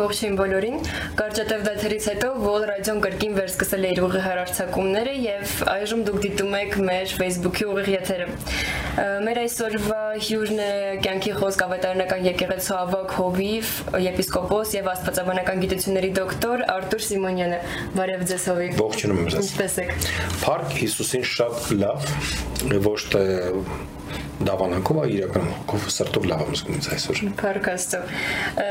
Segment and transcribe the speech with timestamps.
[0.00, 0.76] ողջույն բոլորին։
[1.18, 6.56] Կարճատև դաթերից հետո Vol Radio-ն կրկին վերսկսել է իր ուղիղ հարարցակումները եւ այժմ դուք դիտում
[6.60, 8.28] եք մեր Facebook-ի ուղիղ եթերը։
[9.26, 10.70] Մեր այսօրվա հյուրն է
[11.04, 13.70] կյանքի խոսք ավետարանական եկեղեցու ավակ հովիվ,
[14.06, 17.60] եպիսկոպոս եւ աստվածաբանական գիտությունների դոկտոր Արտուր Սիմոնյանը։
[18.00, 19.94] Բարև ձեզ հովիվ։ Ողջունում եմ ձեզ։ Ինչպե՞ս եք։
[20.44, 22.12] Փառք Հիսուսին շատ լավ,
[22.90, 23.24] ոչ թե
[24.40, 28.00] դավանակով, այ իրականում հոգով սրտով լավ եմ զգում այսօր։ Փառք Աստծո։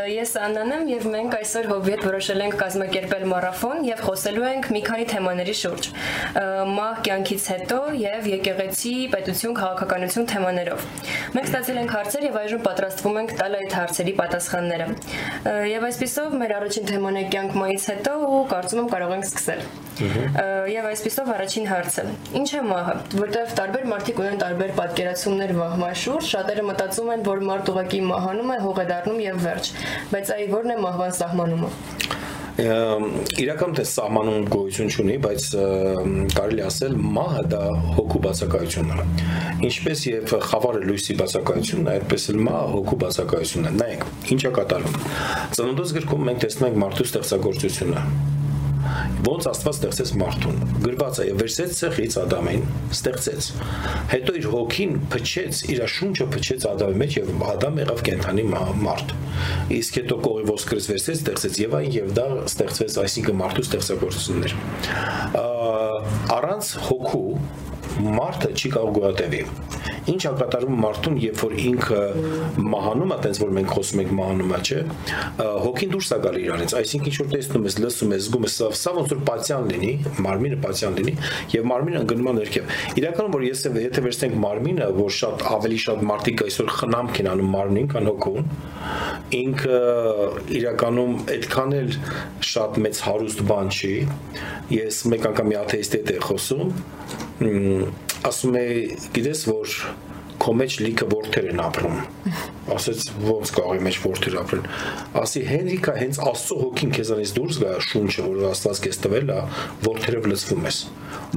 [0.09, 4.69] Ես Աննան եմ եւ մենք այսօր հովի հետ որոշել ենք կազմակերպել մարաֆոն եւ խոսելու ենք
[4.73, 5.89] մի քանի թեմաների շուրջ։
[6.79, 10.87] Մահ կյանքից հետո եւ եկեղեցի, պետություն, քաղաքականություն թեմաներով։
[11.37, 14.87] Մենք ստացել ենք հարցեր եւ այժմ պատրաստվում ենք տալ այդ հարցերի պատասխանները։
[15.69, 19.63] Եվ այսպեսով մեր առաջին թեման է կյանք մահից հետո ու կարծում եմ կարող ենք սկսել։
[19.99, 22.03] Եվ այսպեսով առաջին հարցը.
[22.39, 27.43] Ինչ է մահը, որտեղ տարբեր մարդիկ ունեն տարբեր պատկերացումներ մահվա շուրջ, շատերը մտածում են, որ
[27.49, 29.71] մարդ ուղակի մահանում է, հող է դառնում եւ վերջ,
[30.15, 31.73] բայց այ որն է մահվան սահմանումը
[32.59, 35.45] իրական թե սահմանում գոյություն ունի, բայց
[36.35, 37.61] կարելի ասել մահը դա
[37.99, 39.05] հոգու բացակայությունն է։
[39.69, 44.99] Ինչպես եւ խավարը լույսի բացակայությունն է, այդպես էլ մահը հոգու բացակայությունն է։ Նայեք, ինչա կատարվում։
[45.59, 48.03] Ծննդոց գրքում մենք տեսնում ենք մարդու ստեղծագործությունը
[49.25, 52.63] ոնց Աստված ստեղծեց մարդուն։ Գրված է եւ վերցեց ցեղից Ադամին,
[52.95, 53.47] ստեղծեց։
[54.13, 58.45] Հետո իր հոգին փչեց, իր շունչը փչեց Ադամի մեջ եւ Ադամ եղավ կենթանի
[58.85, 59.15] մարդ։
[59.79, 64.55] Իսկ հետո կողի ոսկրից վերցեց, ստեղծեց Եվային եւ դա ստեղծվեց, այսինքն մարդու ստեղծագործություններ։
[66.39, 67.25] Առանց հոգու
[68.05, 69.43] մարդը չի կարող գոյատևի
[70.09, 71.99] ինչ է կատարվում մարդուն, երբ որ ինքը
[72.73, 74.79] մահանում է, տենց որ մենք խոսում ենք մահանում է, չէ,
[75.65, 78.93] հոգին դուրս է գալի իրանից, այսինքն ինչ որ տեսնում ես, լսում ես, զգում ես, սա,
[78.99, 79.91] ոնց որ պացիան լինի,
[80.25, 81.13] մարմինը պացիան լինի,
[81.53, 86.03] եւ մարմինը ընկնում է ներքև։ Իրականում որ ես եթե վերցնենք մարմինը, որ շատ ավելի շատ
[86.09, 88.49] մարդիկ այսօր խնամք են անում մարմնին, քան հոգուն,
[89.39, 89.79] ինքը
[90.59, 91.91] իրականում այդքան էլ
[92.49, 93.93] շատ մեծ հարուստ բան չի։
[94.79, 96.73] Ես մեկ անգամ մի աթեիստի հետ եմ խոսում,
[97.39, 98.63] ասում է
[99.15, 99.75] գիտես որ
[100.39, 101.95] քո մեջ լիքը ворթեր են ապրում
[102.75, 104.67] ասեց ոնց կարող է մեջ ворթեր ապրեն
[105.19, 109.39] ասի հենրիկա հենց աստծո հոգին քեզանից դուրս գա շունչը որ աստված քեզ տվել է
[109.87, 110.79] ворթերով լցվում ես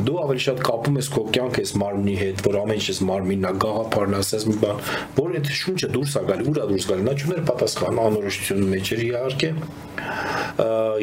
[0.07, 3.49] դու ավելի շատ կապում ես քո կյանքը ես մարմնի հետ որ ամեն ինչ ես մարմինն
[3.51, 4.85] է գաղափարն ասես մի բան
[5.19, 9.05] որ այդ շունչը դուրս է գալի ուրա դուրս գալի նա չուներ պատասխան անորոշությունի մեջ էր
[9.09, 9.51] իհարկե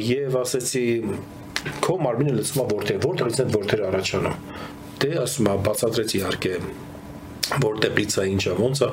[0.09, 0.85] եւ ասեցի
[1.83, 6.53] քո մարմինը լցվում է ворթեր որտեղից են ворթերը առաջանում դե ասում է բացատրեց իհարկե
[7.63, 8.89] որտեղ պիցա ինչա ոնց է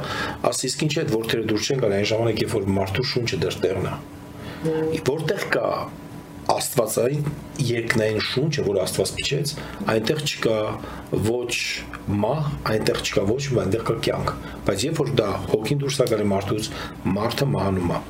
[0.50, 3.40] ասի իսկ ինչ է այդ որտերը դուրս չեն գալ այն ժամանակ երբ որ մարդու շունչը
[3.44, 5.70] դեռ տեղն է որտեղ կա
[6.52, 7.24] աստվածային
[7.66, 9.52] երկնային շունչը, որ Աստված փիչեց,
[9.92, 10.58] այնտեղ չկա
[11.26, 11.56] ոչ
[12.22, 14.30] մահ, այնտեղ չկա ոչ մի, այնտեղ կա կյանք։
[14.68, 16.70] Բայց երբ որ դա հոգին դուրս է գալի մարդուց,
[17.16, 18.00] մարդը մահանում է։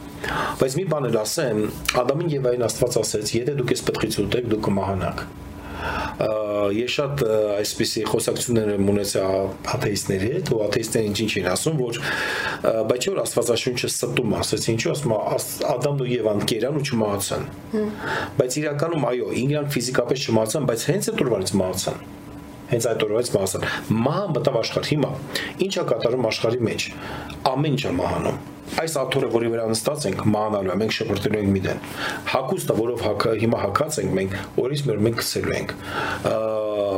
[0.61, 1.65] Բայց մի բան էլ ասեմ,
[2.03, 5.27] Ադամին եւ այն Աստված ասեց, եթե դուք ես պտղից ուտեք, դուք կմահանաք
[6.77, 7.23] ես շատ
[7.61, 12.01] այսպեսի խոսակցություններ եմ ունեցել աթեիստների հետ ու աթեիստները ինչ-ինչ են ասում որ
[12.91, 15.15] բայց որ աստվածաշունչը ստում ասեց ինչու ասում
[15.77, 17.47] Ադամն ու Եվան կերան ու չմահացան
[18.41, 22.05] բայց իրականում այո իրանք ֆիզիկապես չմահացան բայց հենց այդ օրվանից մահացան
[22.67, 23.67] հենց այդ օրվանից մահացան
[24.07, 25.11] մահը մտավ աշխարհ հիմա
[25.67, 26.91] ինչա կատարում աշխարհի մեջ
[27.53, 31.53] ամեն ինչ է մահանում այս աթորը, որի վրա նստած ենք, մանալու է, մենք շփրտելու ենք
[31.57, 31.83] միդեն։
[32.33, 35.75] Հակուստը, որով հակա հիմա հակած ենք մենք, օրից մեր մենք գցելու ենք։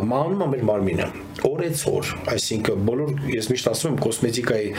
[0.08, 1.06] Մանում է մեր մարմինը
[1.48, 4.72] օրեցօր, այսինքն բոլոր ես միշտ ասում եմ կոսմետիկայի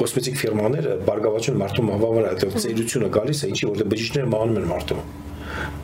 [0.00, 4.68] կոսմետիկ ֆիրմաները բարգավաճում մարդու մահվան վրա, այդտեղ ծերությունը գալիս է, ինչի որտեղ բջիջները մանում են
[4.72, 5.00] մարդու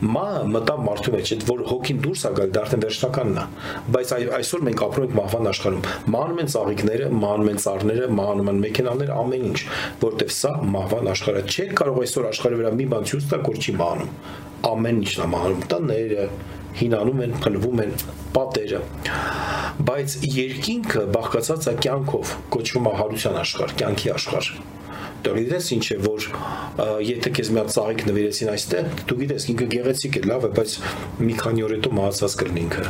[0.03, 3.45] մահը մտավ մարդու մեջ, այդ որ հոգին դուրս է գալ, դա արդեն վերջնականն է։
[3.93, 8.63] Բայց այսօր մենք ապրում ենք մահվան աշխարհում։ Մահանում են ծաղիկները, մահանում են ծառները, մահանում են
[8.63, 9.59] մեքենաները, ամեն ինչ,
[10.03, 13.77] որտեվ սա մահվան աշխարհը։ Չէ կարող այսօր աշխարհի վրա մի բան ցույց տա, որ չի
[13.83, 14.11] մահանում։
[14.73, 16.27] Ամեն ինչն է մահանում, տները,
[16.73, 17.91] հինանում են, փլվում են
[18.33, 18.79] պատերը
[19.81, 24.49] բայց երկինքը բաղկացած է կյանքով կոչվում է հարության աշխարհ կյանքի աշխարհ
[25.23, 26.25] գիտես ինչ է որ
[27.07, 30.75] եթե քեզ մի հատ ծաղիկ նվիրեցին այստեղ դու գիտես ինքը գեղեցիկ է լավ է բայց
[31.23, 32.85] մի քանի օր հետո մահացած կլինի ինքը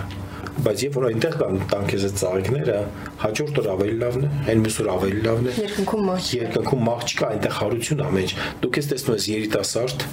[0.63, 2.75] բայց երբ որ այնտեղ կան տան քեզ այդ ծաղիկները
[3.23, 7.05] հաջորդ օր ավելի լավն է այն մյուս օր ավելի լավն է երկնքում մահ երկնքում մահ
[7.09, 10.05] չկա այնտեղ հարություն ամեն դու քեզ տեսնում ես երիտասարդ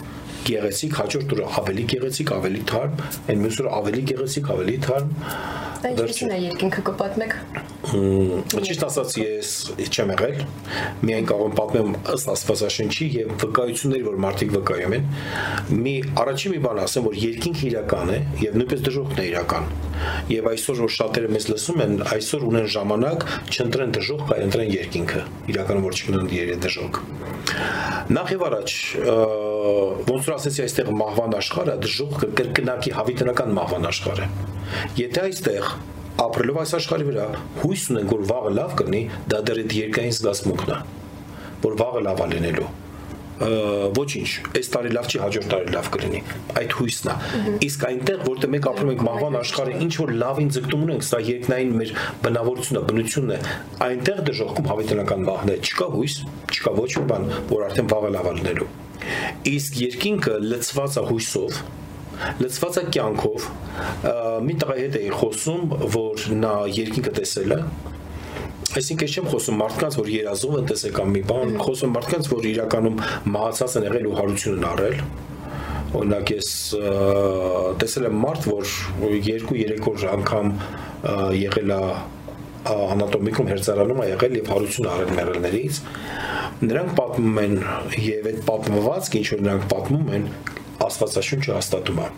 [0.48, 5.12] գեղեցիկ հաջորդ օրը ավելի գեղեցիկ ավելի թարմ այն մյուս օրը ավելի գեղեցիկ ավելի թարմ
[5.80, 7.34] Ինչպեսին է երկինքը կպատմեք։
[8.66, 9.52] ճիշտ ասած ես
[9.88, 10.42] չեմ եղել
[11.08, 15.06] միայն կարող եմ պատմեմ ըստ աստվածաշնչի եւ վկայությունների որ մարդիկ վկայում են
[15.80, 19.70] մի առաջին մի բան ասեմ որ երկինք իրական է եւ նույնպես դժոխքն է իրական
[20.30, 25.24] եւ այսօր որ շատերը մեզ լսում են այսօր ունեն ժամանակ չընտրեն դժոխք այլ ընտրեն երկինքը
[25.54, 27.00] իրականում որ չընտրեն դժոխք
[28.10, 28.76] նախ եւ առաջ
[30.10, 34.28] ոնց որ ասեցի այստեղ մահվան աշխարհը դժոխքը կրկնակի հավիտենական մահվան աշխարհ է
[35.00, 35.72] եթե այստեղ
[36.20, 37.24] ապրելով այս աշխարհի վրա
[37.62, 39.00] հույս ունենք որ վաղը լավ կլինի,
[39.32, 40.78] դա դեռ այդ երկային զգացմունքն է,
[41.64, 42.70] որ վաղը լավ է լինելու
[43.40, 44.28] ոչինչ,
[44.58, 46.18] այս տարի լավ չի, հաջորդ տարի լավ կլինի։
[46.60, 47.14] Այդ հույսն է։
[47.64, 51.72] Իսկ այնտեղ, որտեղ մենք ապրում ենք մահվան աշխարհը, ինչ որ լավին ձգտում ունենք, սա երկնային
[51.80, 51.94] մեր
[52.26, 53.40] բնավորությունն է, բնությունն է,
[53.88, 56.20] այնտեղ դժոխքում հավիտենական մահն է, չկա հույս,
[56.52, 58.70] չկա ոչ մի բան, որ արդեն վաղը լավ է լինելու։
[59.50, 61.60] Իսկ երկինքը լցված է հույսով,
[62.40, 63.48] լծված է կյանքով
[64.46, 67.60] մի տղայի հետ էի խոսում որ նա երկինքը տեսել է
[68.70, 72.44] Այսինքն ես չեմ խոսում մարդկանց, որ երազող են տեսել կամ մի բան, խոսում մարդկանց, որ
[72.50, 73.00] իրականում
[73.34, 75.00] մահացած են եղել ու հարություն են առել։
[76.00, 76.50] Օրինակ ես
[77.82, 78.74] տեսել եմ մարդ, որ
[79.26, 80.52] 2-3 օր անգամ
[81.40, 81.80] եղել է
[82.70, 85.82] անատոմիկում հերձարանում է եղել եւ հարություն առել մեռելներից
[86.60, 87.54] նրանք պատմում են
[88.04, 90.26] եւ այդ պատմվածքը ինչ որ նրանք պատմում են
[90.84, 92.08] Աստվածաշունչը հաստատում է։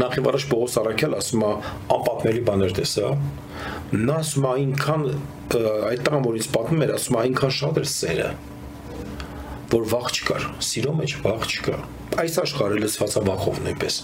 [0.00, 1.52] Նախ եւ առաջ Պողոս Արաքյալ ասում է
[1.96, 3.12] անպատմելի բաներ տեսա։
[4.00, 5.06] Նա ասում է այնքան
[5.90, 8.28] այդ տղան որ ինձ պատմում էր, ասում է այնքան շատ էր սերը,
[9.74, 13.94] որ վախ չկար, սիրո մեջ վախ չկար այս աշխարհը լցված է վախով նույնպես։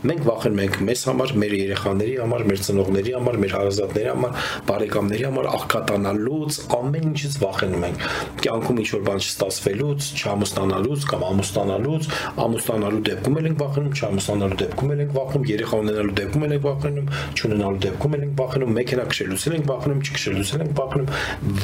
[0.00, 5.24] Մենք վախենում ենք մեզ համար, մեր երեխաների համար, մեր ծնողների համար, մեր հարազատների համար, բարեկամների
[5.28, 8.06] համար աղքատանալուց, ամեն ինչից վախենում ենք։
[8.40, 12.08] Կյանքում ինչ որ բան չստացվելուց, չամուսնանալուց կամ ամուսնանալուց,
[12.46, 16.68] ամուսնանալու դեպքում էլ ենք վախենում, չամուսնանալու դեպքում էլ ենք վախենում, երեխա ունենալու դեպքում էլ ենք
[16.70, 21.12] վախենում, չունենալու դեպքում էլ ենք վախենում, մեքենա քշելուց էլ ենք վախենում, չքշելուց էլ ենք վախենում։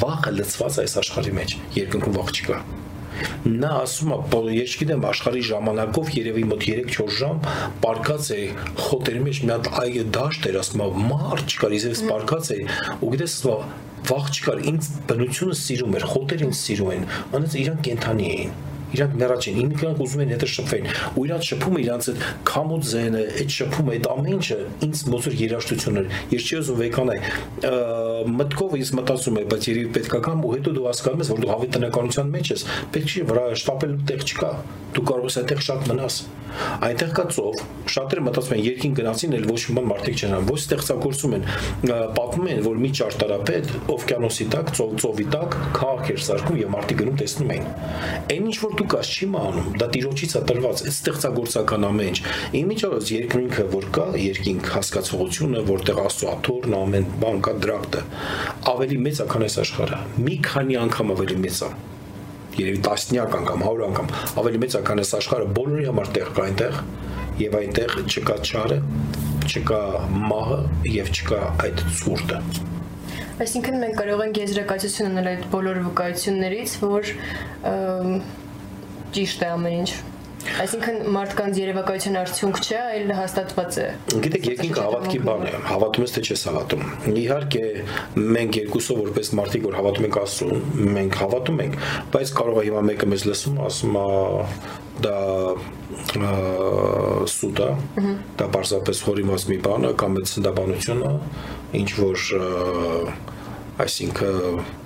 [0.03, 2.61] Վախը լցված է այս աշխարհի մեջ։ Երկնքում վախ չկա
[3.47, 4.19] նա ասում է
[4.57, 7.41] ես գիտեմ աշխարհի ժամանակով երևի մոտ 3-4 ժամ
[7.85, 8.39] պարկած է
[8.85, 12.59] խոտերի մեջ մի հատ այգը դաշտ էր ասում է մարդ չկար իսկ պարկած է
[13.01, 13.35] ու գիտես
[14.07, 17.07] վաղ չկար ինձ բնությունը սիրում էր խոտեր ինձ սիրում են
[17.39, 20.87] անց իրանք կենթանի էին իրանք են ինքնք ուզում են հետը շփվեն
[21.17, 25.03] ու իրանք շփումը իրանք այդ քամուտ զենը այդ շփումը այդ ամեն ինչը ինձ
[25.47, 27.17] երաշտություն էր ես չի ուզում վեկանայ
[28.37, 31.51] մտքով ես մտածում եմ բայց երևի պետքա կամ ու հետո դու հասկանում ես որ դու
[31.53, 34.51] հավիտենականության մեջ ես պետք չի վրա շտապել տեղ չկա
[34.97, 36.19] դու կարող ես այդտեղ շատ մնաս
[36.87, 37.59] այնտեղ կա ծով
[37.93, 41.45] շատերը մտածում են երկին գնացին էլ ոչ մի բան մարդիկ չեն անում ոչ ստեղծագործում են
[42.17, 47.01] պատմում են որ մի ճարտարապետ օվկիանոսի տակ ծով ծովի տակ քաղաք էր սարքում եւ մարդիկ
[47.03, 47.67] գնում տեսնում էին
[48.37, 52.19] այն ինչ որ դու կաս չի մանում, դա տիրոջից է տրված, այդ ստեղծագործական ամեն ինչ։
[52.61, 58.01] Իմիջիալոց երկինքը որ կա, երկինք հասկացողությունը, որտեղ Աստծո աթոռն ամեն բան կա դրակտը,
[58.77, 61.71] ավելի մեծ է, քան այս աշխարհը։ Մի քանի անգամ ավելի մեծ է
[62.57, 64.07] երևի տասնյակ անգամ, 100 անգամ
[64.41, 66.79] ավելի մեծ է, քան այս աշխարհը բոլորի համար տեղ կա այնտեղ
[67.37, 68.77] եւ այնտեղ չկա չարը,
[69.45, 69.81] չկա
[70.31, 70.57] մահը
[70.95, 72.39] եւ չկա այդ ցուրտը։
[73.45, 77.11] Այսինքն մենք կարող ենք եզրակացություն անել այդ բոլոր վկայություններից, որ
[79.15, 79.89] ճիշտ է ամեն ինչ։
[80.47, 83.85] Այսինքն մարդկանց երևակայության արդյունք չէ, այլ հաստատված է։
[84.23, 86.83] Գիտեք, երկինքը հավատքի բան է, հավատում ես թե չես հավատում։
[87.21, 87.63] Իհարկե,
[88.37, 90.63] մենք երկուսով որպես մարդիկ, որ հավատում ենք Աստծուն,
[90.97, 91.77] մենք հավատում ենք,
[92.15, 94.07] բայց կարող է հիմա մեկը մեզ լսում, ասում է
[95.07, 95.17] դա
[97.33, 97.69] սուտա,
[98.39, 101.13] դա պարզապես հորիմաց մի բան է կամ այդ սնդաբանությունը,
[101.81, 102.17] ինչ որ
[103.83, 104.85] այսինքն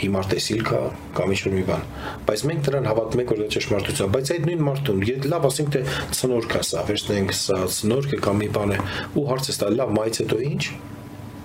[0.00, 0.80] հիմար տեսիլ կա
[1.16, 1.82] կամ ինչ-որ մի բան
[2.28, 5.70] բայց մենք դրան հավատում ենք որ դա ճշմարտություն բայց այդ նույն մարդուն եթե լավ ասենք
[5.74, 5.82] թե
[6.20, 8.80] ցնորք է սա վերցնենք սա ցնորք է կամ մի բան է
[9.20, 10.64] ու հարցը ստա լավ մայից հետո ինչ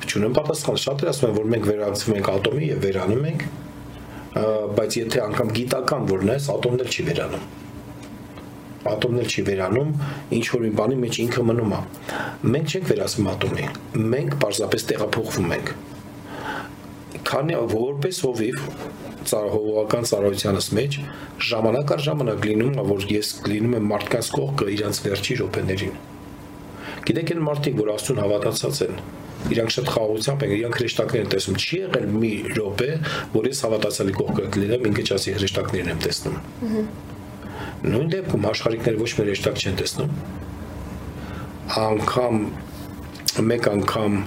[0.05, 3.45] չունեմ պատասխան շատերը ասում են որ մենք վերակցվում ենք ատոմի եւ վերանում ենք
[4.79, 7.45] բայց եթե անգամ գիտական որն է ատոմն էլ չի վերանում
[8.85, 9.93] ատոմն էլ չի վերանում,
[10.37, 11.79] ինչ որ մի բանի մեջ ինքը մնում է։
[12.53, 13.69] Մենք չենք վերացնում ատոմի։
[14.13, 15.71] Մենք պարզապես տեղափոխվում ենք
[17.29, 18.57] քանի որպես հովիվ
[19.33, 20.97] հովական ծառայությանս մեջ
[21.49, 25.95] ժամանակ առ ժամանակ լինում է որ ես լինում եմ մարդկանց կողքը իրանց վերջի րոպեներին
[27.05, 28.99] գիտեք այն մարդիկ որ աստուն հավատացած են
[29.55, 32.89] իրանք շատ խաղաղությամբ են իրանք հրեշտակներ են տեսնում չի եղել մի րոպե
[33.35, 36.37] որ ես հավատացյալի կողքը լինեմ ինքը չասի հրեշտակներն եմ տեսնում
[37.85, 40.11] նույն դեպքում աշխարհիկները ոչ մի հրեշտակ չեն տեսնում
[41.85, 42.41] անգամ
[43.51, 44.17] մեկ անգամ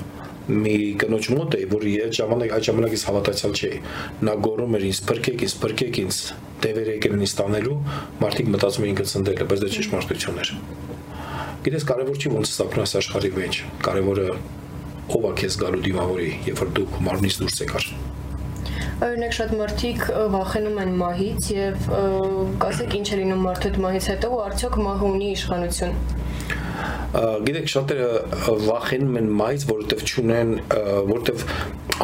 [0.49, 3.81] մի կնոջ մոտ է, որ այդ ժամանակ այդ ժամանակից հավատացյալ չէի։
[4.29, 6.21] Նա գոռում էր ինձ, «Փրկեք ինձ, փրկեք ինձ»։
[6.65, 7.77] Տևեր եկել ինձ տանելու,
[8.25, 8.99] մարդիկ մտածում էին
[9.45, 10.53] է, բայց դա ճշմարտություն էր։
[11.69, 14.27] Գիտես, կարևոր չի ոնց ստապնաս աշխարհի մեջ։ Կարևորը
[15.09, 17.89] ով է քեզ գալու դիմավորի, երբ որ դու մարմնից դուրս եկար։
[18.99, 20.01] Օրինակ շատ մարդիկ
[20.35, 21.85] վախենում են մահից եւ
[22.63, 25.95] կասեք ինչ է լինում մարդու մահից հետո ու արդյոք մահը ունի իշխանություն
[27.09, 28.09] գիտեք շատերը
[28.67, 30.51] վախենում են մայից, որովհետև ճունեն,
[31.09, 31.45] որովհետև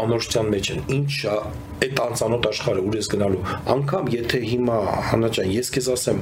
[0.02, 1.38] անորոշության մեջ են։ Ինչա
[1.84, 3.40] այդ անծանոթ աշխարհը ուր ես գնալու
[3.74, 4.76] անկամ եթե հիմա
[5.10, 6.20] հանաճան ես քեզ ասեմ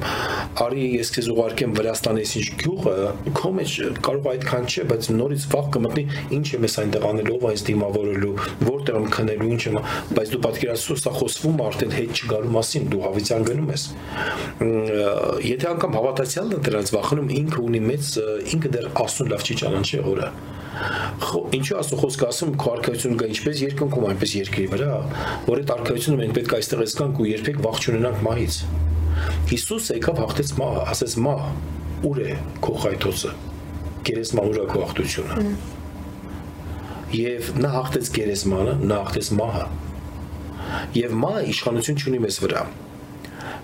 [0.63, 2.95] արի ես քեզ ուղարկեմ Վրաստանից ինչ գյուղը
[3.37, 3.75] քո մեջ
[4.07, 6.03] կարող այդքան չէ բայց նորից վաղ կմտնի
[6.37, 8.33] ինչ եմ ես այնտեղ անելով այս դիմավորելու
[8.73, 9.79] որտեղ եմ քնելու ինչ եմ
[10.17, 13.85] բայց դու պատկերացրու սա խոսվում արդեն հետ չգալու մասին դու հավիտյան գնում ես
[15.53, 18.11] եթե անգամ հավատացյալն է դրանից վախենում ինքը ունի մեծ
[18.57, 20.29] ինքը դեռ աստուն լավ չի ճանաչի օրը
[21.57, 24.95] ինչու ասու խոսքը ասում քո արքայությունը գա ինչպես երկնքում այնպես երկրի վրա
[25.47, 28.57] որ այդ արքայությունը մենք պետք է այստեղ էսկանք ու երբեք վախ չունենանք մահից
[29.53, 31.43] Հիսուսը եկավ հաղթեց մահը ասեց մահ
[32.09, 33.33] ուր է քո խայթոցը
[34.03, 35.35] գերեզման ուր է քո ախտությունը
[37.13, 39.65] եւ նա հաղթեց գերեզմանը նա հաղթեց մահը
[40.97, 42.63] եւ մահը իշխանություն չունի մեզ վրա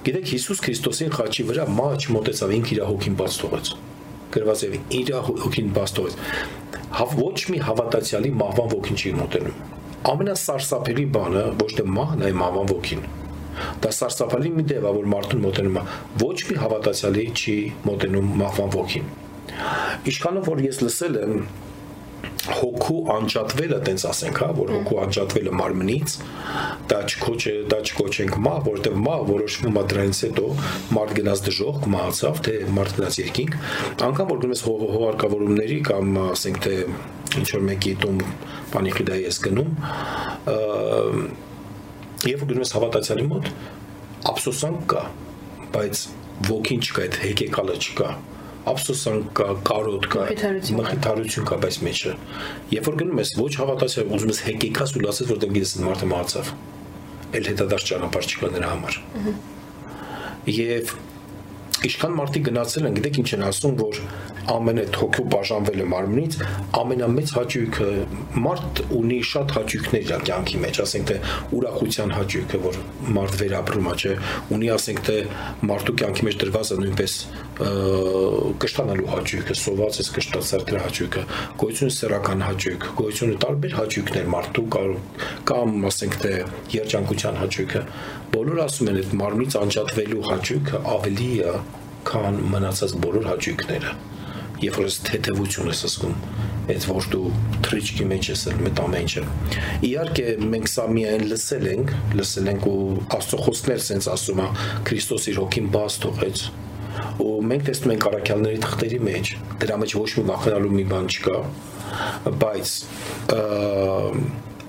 [0.06, 3.72] գիտեք Հիսուս Քրիստոսին խաչի վրա մահը չմոտեցավ ինքը իր հոգին բաց թողեց
[4.36, 6.14] գրված է իր հոգին բաց թողեց
[7.20, 9.58] ոչ մի հավատացյալի մահվան ոգին չի մոտենում։
[10.10, 13.04] Ամենասարսափելի բանը ոչ թե մահն է մահվան ոգին։
[13.84, 15.84] Դա սարսափելի մի դեպ է, որ մարդուն մոտենում է։
[16.24, 17.56] Ոչ մի հավատացյալի չի
[17.90, 19.10] մոտենում մահվան ոգին։
[20.10, 21.36] Ինչքանով որ ես լսել եմ
[22.58, 26.16] հոգու անջատվելը, տենց ասենք, հա, որ հոգու անջատվելը մարմնից,
[26.90, 30.46] դա չկոչե, դա չկոչենք մահ, որովհետև մահ որոշվում է դրանից հետո
[30.98, 33.58] մարդ գնաց դժոխք, մահացավ, թե մարդ գնաց երկինք,
[34.10, 36.76] անկամ որ գնում ես հողարկավորումների կամ ասենք թե
[37.40, 38.24] ինչ որ մեկի տուն
[38.74, 39.70] պանիկիդայի ես գնում,
[42.30, 43.54] երբ գնում ես հավատացյալի մոտ,
[44.30, 45.04] ափսոսանք կա,
[45.76, 46.04] բայց
[46.50, 48.10] ոգին չկա, այդ հեկեկալը չկա
[48.68, 50.26] ափսոսանք կա, կարոտ կա,
[50.80, 52.16] մխիթարություն կա բայց մեջը։
[52.74, 56.52] Երբ որ գնում ես ոչ հավատացյալ, ուզում ես հեկեկաս ու լասես որտեղ գիտես մարդը մահացավ։
[57.40, 59.00] Էլ հետադարձ ճանապարհ չկա նրա համար։
[60.50, 60.94] Եվ
[61.80, 64.00] Ինչքան մարդիկ գնացել են, գիտեք ինչ են ասում, որ
[64.50, 66.36] ամենը թոքյո բաժանվել է մարմնից,
[66.80, 67.88] ամենամեծ հաճույքը
[68.44, 71.18] մարդ ունի շատ հաճույքներ իր կյանքի մեջ, ասենք թե
[71.60, 72.80] ուրախության հաճույքը, որ
[73.20, 74.14] մարդ վերապրում է, չէ,
[74.58, 75.18] ունի ասենք թե
[75.70, 77.16] մարդու կյանքի մեջ դրված է նույնպես
[78.64, 81.24] կշտանալու հաճույքը, սոված ես կշտացար դրա հաճույքը,
[81.60, 84.66] գոյությունը սեռական հաճույք, գոյությունը տարբեր հաճույքներ մարդու
[85.50, 86.34] կամ ասենք թե
[86.80, 87.84] երջանկության հաճույքը
[88.36, 91.54] բոլոր ասում են այդ մարմնից անջատվելու հաճույքը ավելի է
[92.10, 93.94] քան մնացած բոլոր հաճույքները
[94.60, 96.16] երբ որ ես թեթևություն ես ասում
[96.70, 97.30] այդ որ դու
[97.66, 99.24] թրիչկի մեջ ես այդ ամեն ինչը
[99.90, 102.82] իհարկե մենք սա միայն լսել ենք լսել ենք ու
[103.18, 104.50] աստծո խոսքներ sense ասում է
[104.90, 106.44] Քրիստոս իր հոգին բաց թողեց
[107.24, 109.34] ու մենք տեսնում ենք առաքյալների թղթերի մեջ
[109.64, 111.38] դրա մեջ ոչ մի վախենալու մի բան չկա
[112.44, 112.76] բայց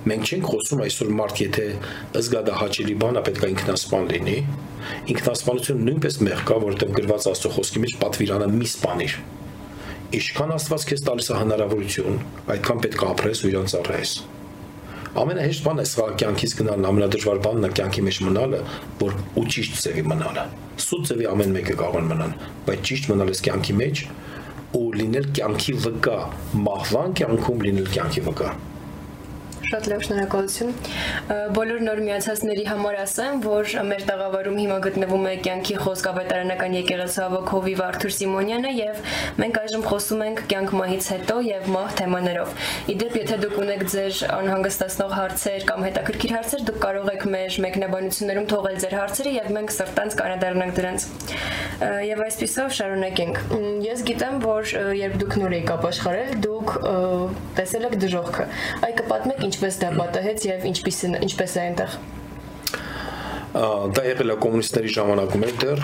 [0.09, 1.67] մենք չենք խոսում այսօր մարդ եթե
[2.17, 4.37] զգա դա հաճելի բան է պետք է ինքնասպան լինի
[5.13, 9.17] ինքնասպանությունը նույնպես մեղ կա որովհետև գրված աստծո խոսքի մեջ պատվիրանը մի սպանիր
[10.21, 12.17] ինչքան աստված քեզ տալիս է հնարավորություն
[12.57, 14.15] այդքան պետք է ապրես ու իրան ծառայես
[15.21, 18.61] ամենահեշտ բանը սա կյանքից գնալն ամենադժվար բանն է կյանքի մեջ մնալը
[19.01, 20.45] որ ու ճիշտ ձևի մնալը
[20.87, 22.35] սուտ ձևի ամեն մեկը կարող են մնան
[22.71, 24.05] բայց ճիշտ մնալս կյանքի մեջ
[24.81, 26.19] ու լինել կյանքի վկա
[26.71, 28.53] մահվան կյանքում լինել կյանքի վկա
[29.71, 30.71] Շատ լավ, շնորհակալություն։
[31.55, 37.23] Բոլոր նոր միացածների համար ասեմ, որ մեր տաղավարում հիմա գտնվում է կյանքի խոսք ավետարանական եկեղեցու
[37.27, 38.99] ավոք Հովիվ Արթուր Սիմոնյանը եւ
[39.39, 42.51] մենք այժմ խոսում ենք կյանք մահից հետո եւ մահ թեմաներով։
[42.91, 48.51] Իդեպ, եթե դուք ունեք ձեր անհանգստացնող հարցեր կամ հետաքրքիր հարցեր, դուք կարող եք մեր մեկնաբանություններում
[48.51, 51.09] թողել ձեր հարցերը եւ մենք սրտանց կանադառնանք դրանց։
[52.11, 53.39] Եվ այսպեսով շարունակենք։
[53.87, 56.75] Ես գիտեմ, որ երբ դուք նոր եք ապաշխարել, դուք
[57.57, 58.47] տեսել եք դժողքը։
[58.85, 61.97] Այ կպատմեք ինչ ինչպես դա պատահեց եւ ինչպես ինչպես է այնտեղ
[63.51, 65.81] դա եղել է կոմունիստների ժամանակում էր դեռ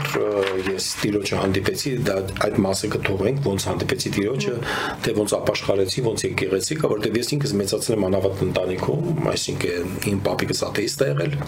[0.71, 2.17] ես տիրոջը հանդիպեցի դա
[2.47, 4.55] այդ մասը կթողենք ոնց հանդիպեցի տիրոջը
[5.03, 10.25] թե ոնց ապաշխարեցի ոնց եկեղեցի կա որտեվ ես ինքս մեծացել եմ անավատ ընտանիքում այսինքն իմ
[10.31, 11.39] պապիկս աթեիստ է եղել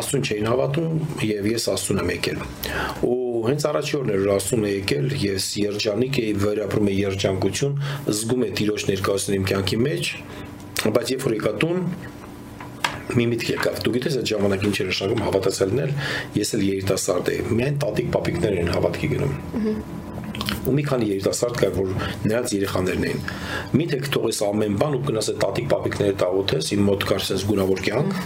[0.00, 2.44] աստուն չէին հավատում եւ ես աստուն եմ եկել
[3.10, 7.78] ու հենց առաջի օրն էր ասում է եկել ես երջանիկ էի վերապրում եմ երջանկություն
[8.10, 10.10] զգում եմ տիրոջ ներկայությունը իմ կյանքի մեջ
[10.96, 11.80] բայց երբ որ եկա տուն
[13.10, 15.94] մի միտք եկավ։ Դու գիտես այդ ժամանակ ինչ էր նշանակում հավատացյալներ,
[16.38, 19.34] ես էլ երիտասարդ էի։ Միայն տատիկ պապիկներ են հավատքի գնում։
[20.60, 21.92] ու մի քանի երիտասարդ կար, որ
[22.28, 23.22] նրանց երեխաներն էին։
[23.80, 27.82] Միթե կթողես ամեն բան ու գնաս այդ տատիկ պապիկները տաղոթես, իմ մոտ կար sense գունավոր
[27.86, 28.18] կյանք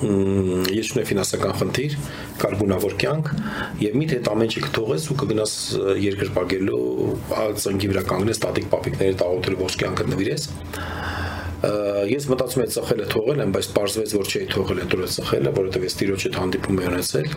[0.00, 1.92] ես ունեմ ֆինանսական խնդիր,
[2.40, 3.28] կար գունավոր կյանք
[3.82, 5.52] եւ մի թե այդ ամեն ինչը կթողես ու կգնաս
[6.02, 6.80] երկրպագելու,
[7.62, 10.48] ծնկի վրա կանգնես տատիկ պապիկների տաղոթելու ողջ կյանքը նվիրես
[12.12, 15.86] ես մտածում եմ ծխելը թողել եմ, բայց պարզվեց որ չէի թողել այդ օրը ծխելը, որովհետև
[15.86, 17.30] ես տիրոջ հետ հանդիպում եմ ունեցել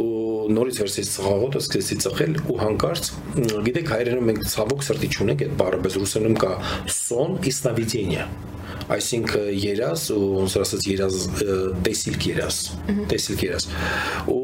[0.00, 0.06] ու
[0.50, 3.10] նորից վերցրի ծխաղոտը, սկսեցի ծխել ու հանկարծ
[3.68, 6.52] գիտեք հայերենում մենք ցավոք սրտի չունենք այդ բառը, բայց ռուսերենում կա
[6.96, 8.26] сон и сновидение
[8.93, 11.15] այսինքն երաս ու ոնց որ ասած երաս
[11.85, 12.57] տեսիլք երաս
[13.09, 13.65] տեսիլք երաս
[14.29, 14.41] ու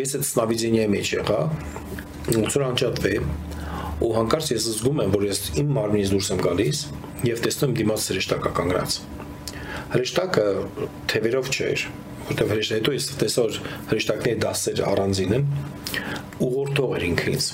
[0.00, 1.38] ես այդ սնավիդենիայի մեջ եղա
[2.30, 3.14] ոնց որ անջատվե
[4.00, 6.82] ու հանկարծ ես զգում եմ որ ես իմ մարմնից դուրս եմ գալիս
[7.30, 8.98] եւ տեսնում դիմաց հրեշտակա կանգնած
[9.94, 10.46] հրեշտակը
[11.10, 11.84] թևերով չէր
[12.30, 13.58] որտեղ հրեշտակը հետո ես տեսա որ
[13.90, 15.46] հրեշտակների դասեր առանձին են
[16.46, 17.50] ուղղորդող էր ինքը ինձ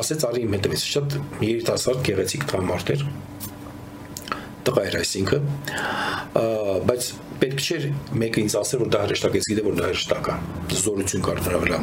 [0.00, 3.04] ասեց արի իմ հետևից շատ երիտասարդ գեղեցիկ տղամարդ էր
[4.68, 5.42] տղա էր այսինքն
[6.88, 7.08] բայց
[7.44, 7.84] պետք չէր
[8.22, 11.40] մեկը ինձ ասել որ դա հրեշտակ է, ես գիտեմ որ դա հրեշտակ է զորություն կար
[11.44, 11.78] նրա վրա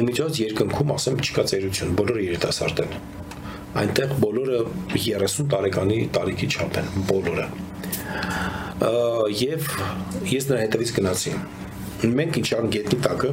[0.00, 2.92] իմիջիոց երկնքում ասեմ չկա ծերություն բոլորը երիտասարդ են
[3.78, 4.60] այնտեղ բոլորը
[4.96, 7.46] 30 տարեկանի տարիքի չափ են բոլորը
[9.38, 9.68] եւ
[10.32, 11.34] ես նրա հետևից գնացի
[12.18, 13.32] մենք ինչ ան գետնի տակը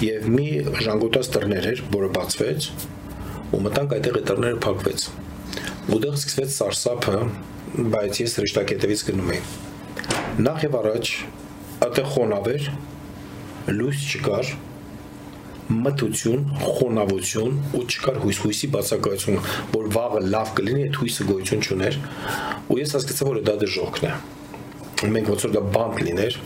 [0.00, 0.46] եւ մի
[0.80, 2.68] ժանգոտած դռներ էր որը բացվեց
[3.50, 5.06] ու մտանք այդտեղ այդ դռները փակվեց
[5.96, 7.18] ուդեղ սկսվեց սարսափը
[7.70, 9.40] բայց ես հրեշտակետևից գնում էի։
[10.42, 11.10] Նախ եւ առաջ
[11.86, 12.64] այդտեղ խոնավ էր,
[13.70, 14.48] լույս չկար,
[15.70, 19.38] մտություն, խոնավություն ու չկար հույս հույսի բացակայություն,
[19.76, 21.98] որ վաղը լավ կլինի, այդ հույսը գոյություն չուներ։
[22.74, 24.14] Ու ես հասկացա, որ դա դժոխքն է։
[25.14, 26.40] Մենք ոնց որ դա բանկ լիներ,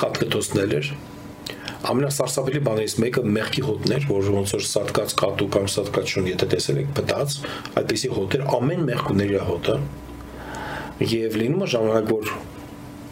[0.00, 0.88] կատկտոսներ էր,
[1.84, 6.48] ամենասարսափելի բաներից մեկը մեղքի հոտն էր, որ ոնց որ սատկած կատու կամ սատկած շուն, եթե
[6.54, 7.36] տեսել եք պտած,
[7.82, 9.76] այդպեսի հոտեր ամեն մեղք ուներ իր հոտը
[11.00, 12.34] եւ լինում է ժամանակ որ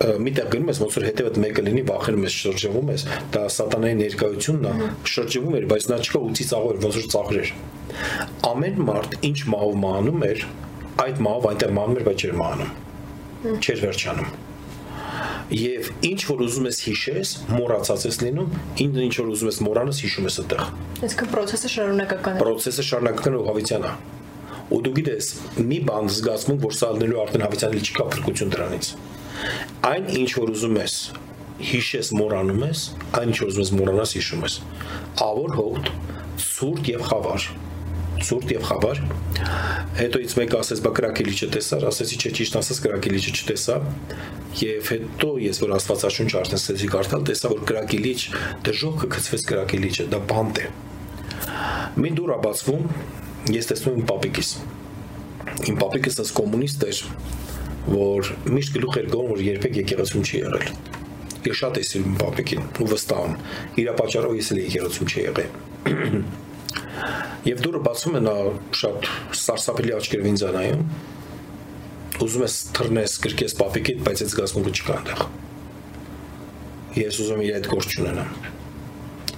[0.03, 4.69] միտեղ գնում ես ոնց որ հետևդ մեկը լինի վախենում ես շրջվում ես դա սատանայի ներկայությունն
[4.71, 7.53] է շրջվում էր բայց նա չկա ուծի ծաղոր ոնց որ ծաղրեր
[8.51, 10.47] ամեն մարդ ինչ մահով մահանում էր
[11.03, 12.73] այդ մահով այնտեղ մահանում էր բայց չէր մահանում
[13.63, 14.33] չէր վերջանում
[15.53, 20.03] եւ ինչ որ ուզում ես հիշես մոռացած ես լինում ինչ ինչ որ ուզում ես մոռանաս
[20.07, 20.63] հիշում ես այդտեղ
[21.03, 23.93] այսինքն process-ը շարունակական է process-ը շարունակական ու հավիտյան է
[24.73, 25.31] ու դու գիտես
[25.71, 28.93] մի բան զգացում որ սա լինելու արդեն հավիտյանի չկա փրկություն դրանից
[29.89, 30.97] այն ինչ որ ուզում ես
[31.73, 32.85] հիշես մոռանում ես
[33.19, 34.57] այն ինչ որ ուզում ես մոռանաս հիշում ես
[35.27, 35.93] ավոր հոտ
[36.47, 37.47] սուրտ եւ խավար
[38.23, 39.01] սուրտ եւ խավար
[39.99, 43.79] հետո ից մեկը ասես բա կրակելիչը տեսար ասեցի չէ ճիշտ ասես կրակելիչը չտեսա
[44.63, 48.21] եւ հետո ես որ աստվածաշունչ արդեն ստեցի կարդալ տեսա որ կրակելիչ
[48.69, 50.71] դժոխքը գծվեց կրակելիչը դա բանտ է
[52.03, 52.87] մին դուրա բացվում
[53.51, 54.51] ես տեսնում եմ պապիկիս։
[55.67, 56.99] Իմ պապիկս ըս կոմունիստ էր,
[57.91, 60.67] որ միշտ գլուխ էր գոն, որ երբեք եկեղեցում չի եղել։
[61.43, 63.35] Ես շատ եմ սիրում պապիկին ու վստահ եմ։
[63.83, 65.51] Իր պատճառով ես էլ եկեղեցում չի եղել։
[67.51, 68.37] Եվ դուրը բացում է նա
[68.79, 69.11] շատ
[69.43, 70.85] սարսափելի աչքերով ինձ անայում։
[72.23, 75.25] Ուզում ես թռնես գրկես պապիկիդ, բայց այդ զգացմունքը չկա այնտեղ։
[77.03, 78.31] Ես ուզում եմ իր այդ գործ չունենամ։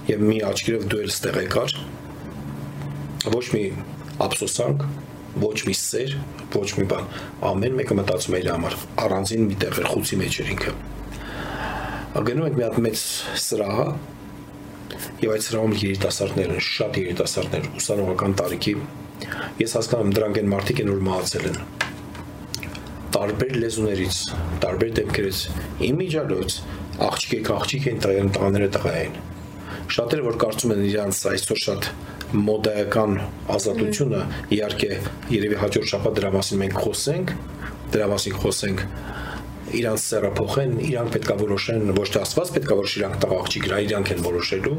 [0.05, 1.77] Եվ մի աչքերով դու էլ ստեղ եկար
[3.33, 3.63] ոչ մի
[4.25, 4.83] ափսոսանք,
[5.43, 6.15] ոչ մի սեր,
[6.55, 7.07] ոչ մի բան։
[7.49, 8.75] Ամեն մեկը մտածում է իր համար։
[9.05, 10.75] Առանձին մի տեղ էր խուցի մեջ էր ինքը։
[12.25, 13.01] Գնում ենք մի հատ մեծ
[13.45, 13.79] սրահ,
[15.25, 18.75] եւ այդ սրահում երիտասարդներ են, շատ երիտասարդներ, ուսանողական տարիքի։
[19.65, 21.59] Ես հասկանում դրանք են մարդիկ են որ մահացել են
[23.15, 24.17] տարբեր լեզուներից,
[24.63, 25.37] տարբեր դեպքերից
[25.87, 26.55] իմիջալոց
[27.05, 29.15] աղջիկ աղջիկ են տղան տղաները տղա են։
[29.85, 31.89] Շատերը որ կարծում են իրանց այսօր շատ
[32.45, 33.11] մոդայական
[33.55, 34.21] ազատությունը
[34.55, 34.89] իհարկե
[35.35, 37.33] երևի հաջորդ շաբաթ դրա մասին մենք խոսենք
[37.93, 38.81] դրա մասին խոսենք
[39.75, 44.11] իրանց սերը փոխեն, իրանք պետքա որոշեն, ոչ թե Աստված պետքա որոշի իրանք տղա աղջիկ, իրանք
[44.15, 44.75] են որոշելու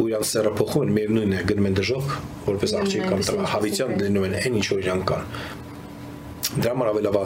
[0.00, 2.12] ու իրանք սերը փոխում են, միևնույն է, գնում են դժոխք,
[2.46, 5.26] որպես աղջիկ կամ տղա, հավիտյան լինում են այն ինչ որ իրանք կան։
[6.50, 7.24] Դրա համար ավելավա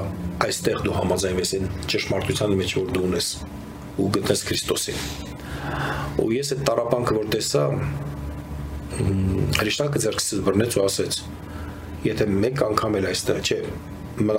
[0.49, 3.31] այստեղ դու համաձայնվես այն ճշմարտության մեջ որ դու ունես
[3.95, 4.99] ու գտնես Քրիստոսին։
[6.23, 7.63] Ու ես այդ տարապանքը որ տեսա,
[9.59, 11.19] հրեշտակը ձեռքսից բռնեց ու ասեց.
[12.05, 13.59] Եթե մեկ անգամ էլ այստեղ, չէ,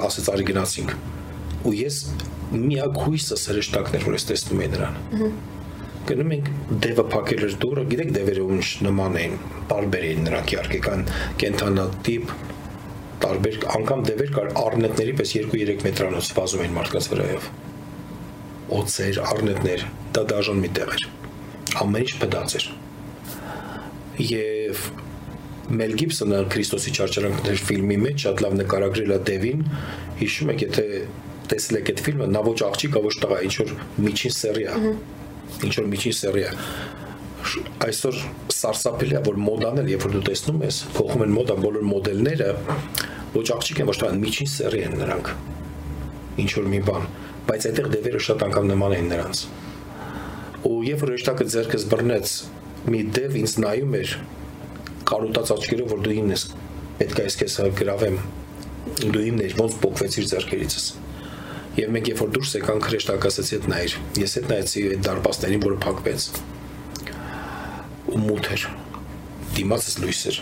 [0.06, 0.96] ասեց արի գնացինք։
[1.66, 2.00] Ու ես
[2.56, 4.98] միակ հույսս հրեշտակներ, որ ես տեսնում եի նրան։
[6.06, 6.50] Գնում ենք
[6.86, 9.38] դևը փակել էր դուրը, գիտեք դևերը ոնց նման էին,
[9.72, 11.06] տարբեր էին նրանք իհարկե կան
[11.42, 12.36] կենթանատիպ
[13.26, 17.50] տարբեր անգամ դևեր կար առնետների պես 2-3 մետրանոց վազում էին մարդկանց վրայով
[18.76, 19.86] օծեր, առնետներ,
[20.16, 21.04] դա դաժան մի տեղ էր։
[21.84, 22.68] Ամեն ինչ փդած էր
[24.26, 24.86] եւ
[25.76, 29.64] Մել Գիբսոնը Քրիստոսի չարչարանքներ ֆիլմի մեջ շատ լավ նկարագրել է Դևին։
[30.20, 30.86] Հիշում եք, եթե
[31.50, 33.74] տեսել եք այդ ֆիլմը, նա ոչ աղջիկ, ոչ տղա, ինչ որ
[34.06, 34.94] միջին սերի է։
[35.66, 36.54] Ինչ որ միջին սերի է
[37.86, 38.22] այսօր
[38.56, 42.48] սարսափելի է որ մոդան էլ երբ որ դու տեսնում ես փոխում են մոդա բոլոր մոդելները
[43.36, 45.32] ոչ աղջիկ են ոչ թե միջին սերի են նրանք
[46.42, 47.08] ինչ որ մի բան
[47.50, 49.44] բայց այդտեղ դևերը շատ անգամ նման են նրանց
[50.66, 52.36] ու երբ որ հեշտակը ձերքս բռնեց
[52.92, 54.14] մի դև ինձ նայում էր
[55.10, 56.46] կարոտած աչքերով որ դու ինձ
[57.00, 58.22] պետք է ես քեզ գրավեմ
[59.06, 60.86] դու իմն ես ոնց փոկվեցիր ձերքերիցս
[61.76, 65.64] Եվ մենք երբ որ դուրս եկանք հրեշտակը ասացի այդ նայր։ Ես այդ նայեցի այդ դարպասներին,
[65.66, 66.28] որը փակվեց
[68.16, 68.64] ու մութ էր։
[69.58, 70.40] Դիմացս լույս էր։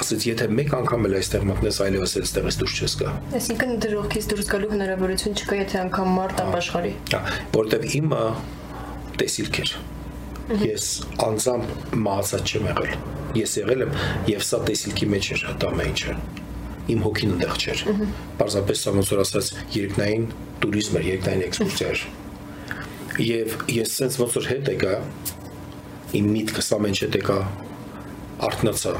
[0.00, 4.48] Ասեց, եթե մեկ անգամ էլ այստեղ մտնես, այլևս այստեղից դուրս չես գա։ Այսինքն դրողքից դուրս
[4.54, 7.20] գալու հնարավորություն չկա, եթե անգամ մարդ ապաշխարի։ Հա,
[7.54, 8.24] որտեվ իմը
[9.20, 9.74] տեսիլք էր։
[10.64, 10.88] Ես
[11.24, 12.96] անձամբ մահացած չեմ եղել։
[13.40, 13.94] Ես եղել եմ
[14.34, 16.16] եւ սա տեսիլքի մեջ էր դա մեջը
[16.84, 17.82] իմ հոգին ընդեղ չէր։
[18.40, 20.26] Պարզապես Սամոսոր ասած երկնային
[20.60, 22.02] туриզմ էր, երկնային էքսկուրսիա էր։
[23.24, 24.92] Եվ ես sense ոնց որ հետ եկա,
[26.18, 27.38] իմ միտքս ամեն ինչ հետ եկա
[28.50, 28.94] արտնացա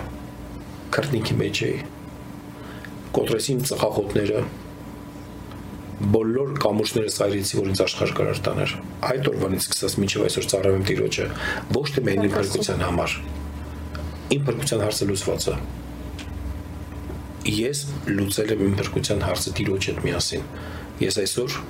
[0.94, 1.78] քրտնիքի մեջ էի։
[3.14, 4.44] Կոտրեցին ծխախոտները,
[6.14, 8.74] բոլոր կամուրջները սայրեցի որ ինձ աշխարհ կարար տաներ
[9.10, 11.26] այդ օրվանից սկսած մինչև այսօր ծառայում տիրոջը
[11.76, 13.16] ոչ թե միայն փրկության համար
[14.34, 15.58] իմ փրկության հարցը լուծված է
[17.54, 20.48] ես լուծել եմ իմ փրկության հարցը տիրոջ հետ միասին
[21.04, 21.60] ես այսօր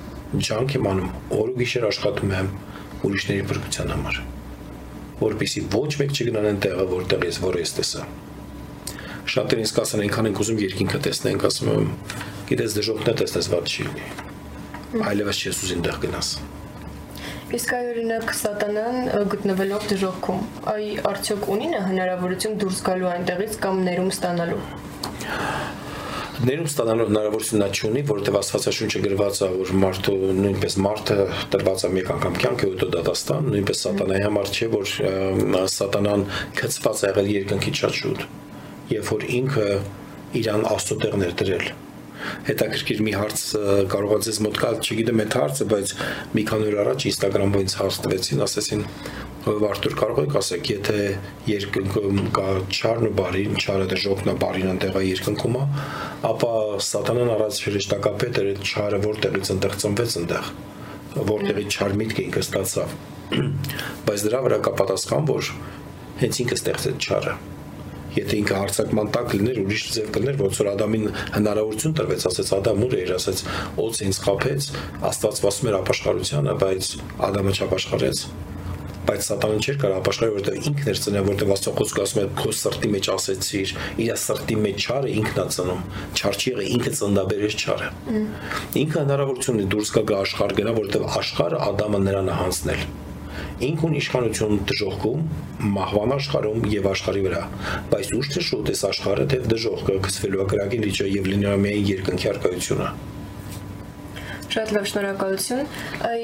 [0.49, 1.11] ջանք եմ անում
[1.41, 2.55] օր ու գիշեր աշխատում եմ
[3.05, 4.25] ուրիշների փրկության համար
[5.21, 8.07] որpիսի ոչ մեկ չգնան այն տեղը, որտեղ ես որ ես տեսա։
[9.35, 11.87] Շատերին ինձ կասեն, այնքան ենք ուզում երկինքը տեսնենք, ասում եմ,
[12.51, 16.29] գիտես դժոխքն է տեսնես ված չի լինի։ Այլևս չես ուզին տեղ գնաս։
[17.55, 18.97] Իսկ այ օրինակ սատանան
[19.33, 20.41] գտնվելով դժոխքում,
[20.75, 24.63] այ արդյոք ունի նա հնարավորություն դուրս գալու այնտեղից կամ ներում ստանալու
[26.45, 31.17] ներում ստանալու հնարավորություն նա չունի, որովհետև Աստվածաշունչը գրված է, որ մարդու նույնպես մարդը
[31.55, 34.93] տրված է մեկ անգամ կյանքը ու դատաստան, նույնպես սատանայի համար չէ, որ
[35.79, 36.27] սատանան
[36.59, 38.29] գծված է եղել երկնքի շատ շուտ,
[38.99, 39.71] երբ որ ինքը
[40.43, 41.67] իրան աստծո տեղն էր դրել
[42.49, 43.43] հետաքրքիր մի հարց
[43.95, 45.93] կարող է ձեզ մոտ գալ, չգիտեմ այդ հարցը, բայց
[46.35, 48.85] մի քանի օր առաջ Instagram-ով ինձ հարց տվեցին, ասեցին
[49.45, 51.01] ով Արտուր կարող եք ասեք, եթե
[51.51, 55.65] երկնքում կա չարն ու բարին, չարը դժոխքն է, բարին ընդեղա երկնքում է,
[56.31, 56.53] ապա
[56.89, 60.53] սատանան առած հրեշտակապետ էր այդ չարը որտեղից ընդեղ ծնվեց ընդեղ,
[61.35, 63.01] որտեղից չար միտքը ինքը ստացավ։
[64.09, 65.51] Բայց դրա վրա կա պատասխան, որ
[66.25, 67.37] հենց ինքը ստեղծեց չարը
[68.15, 72.83] եթե ինքը հարցակման տակ լիներ, ուրիշ ձև կներ, ոնց որ Ադամին հնարավորություն տրվեց, ասեց Ադամ
[72.87, 73.45] ուր էր, ասեց
[73.85, 74.71] օծ ինձ խափեց,
[75.11, 76.91] Աստված վասում էր ապաշխարությանը, բայց
[77.29, 78.27] Ադամը չապաշխարեց
[79.05, 82.55] բայց սատանան չէր կարող ապաշխարել, որովհետև ինքն էր ծնել, որովհետև Աստծո խոսքը ասում է քո
[82.61, 83.75] սրտի մեջ ասեցիր,
[84.05, 85.85] իր սրտի մեջ չարը ինքն է ծնում։
[86.17, 87.93] Չար չի եղել, ինքը ծնդաբերեց չարը։
[88.81, 92.39] Ինքը հնարավորություն ունի դուրս գա աշխարհ գնա, որովհետև աշխարհը Ադամը նրան է
[93.35, 95.25] հանձնել ինք ունի իշխանություն դժողքում,
[95.75, 97.43] մահվան աշխարհում եւ աշխարհի վրա,
[97.95, 101.91] բայց ուշ թե շուտ այս աշխարհը դեպ դժողքը գցվելու է գրագին լիճը եւ լինելու միայն
[101.95, 102.89] երկնքի արկայությունը։
[104.55, 105.63] Շատ լավ շնորհակալություն։
[106.07, 106.21] Այ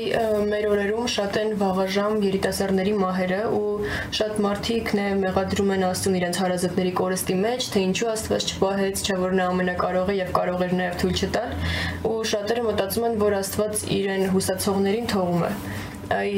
[0.50, 6.38] մեր օրերում շատ են վաղաժամ երիտասարդների մահերը ու շատ մարդիկ նե մեղադրում են Աստծուն իրենց
[6.44, 10.78] հարազատների կորստի մեջ, թե ինչու Աստված չպահեց, չէ որ նա ամենակարող է եւ կարող էր
[10.78, 11.54] նաեւ թույլ չտալ,
[12.06, 15.54] ու շատերը մտածում են, որ Աստված իրեն հուսացողներին թողում է
[16.10, 16.30] այ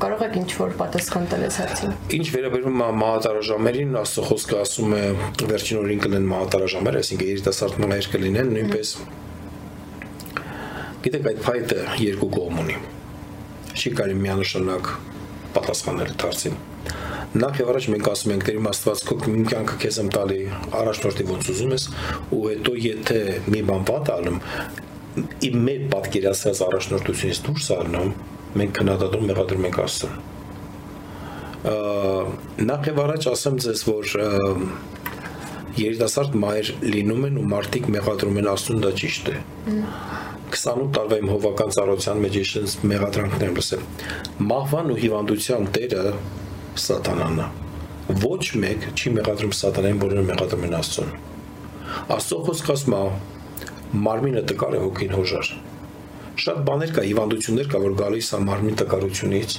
[0.00, 4.94] կարող եք ինչ որ պատասխան տալ այս հարցին։ Ինչ վերաբերում է մահատարաժամերին, Աստծո խոսքը ասում
[4.94, 5.02] է
[5.50, 8.94] վերջին օրին կլինեն մահատարաժամեր, այսինքն երիտասարդ մահեր կլինեն, նույնպես
[11.00, 12.74] Գիտեք, այդ փայտը երկու կողմ ունի։
[13.72, 14.88] Չի կարելի միանշանակ
[15.54, 16.58] պատասխանել դարձին։
[17.40, 20.38] Նախ եւ առաջ մենք ասում ենք, դերիմ Աստված քո կյանքը քեզ եմ տալի
[20.80, 21.86] առաջնորդի ոնց ուզում ես,
[22.36, 23.22] ու հետո եթե
[23.54, 24.38] մի բան վատ անում,
[25.48, 28.12] իմ մեր պատկերացրած առաջնորդությունից դուրս առնում,
[28.58, 30.14] մենք քննադատում մեղադրում ենք Աստծուն։
[32.70, 34.04] Նախ եւ առաջ ասեմ ձեզ, որ
[35.80, 39.36] երիտասարդ մայր լինում են ու մարդիկ մեղադրում են Աստծուն, դա ճիշտ է։
[40.50, 43.82] 28 տարվա իմ հովական ծառայության մեջ ես այնպես մեղադրանքներ եմ լսել։
[44.50, 46.04] Մահվան ու հիվանդության տերը
[46.84, 47.48] սատանան է։
[48.24, 51.12] Ոչ մեկ չի մեղադրում սատանային, բոլորը մեղադրում են Աստծուն։
[52.16, 53.02] Աստծո խոսքը ասում է
[54.10, 55.52] մարմինը տկար է, հոգին հոժար։
[56.40, 59.56] Շատ բաներ կա, հիվանդություններ կա, որ գալիս է մարմին տկարությունից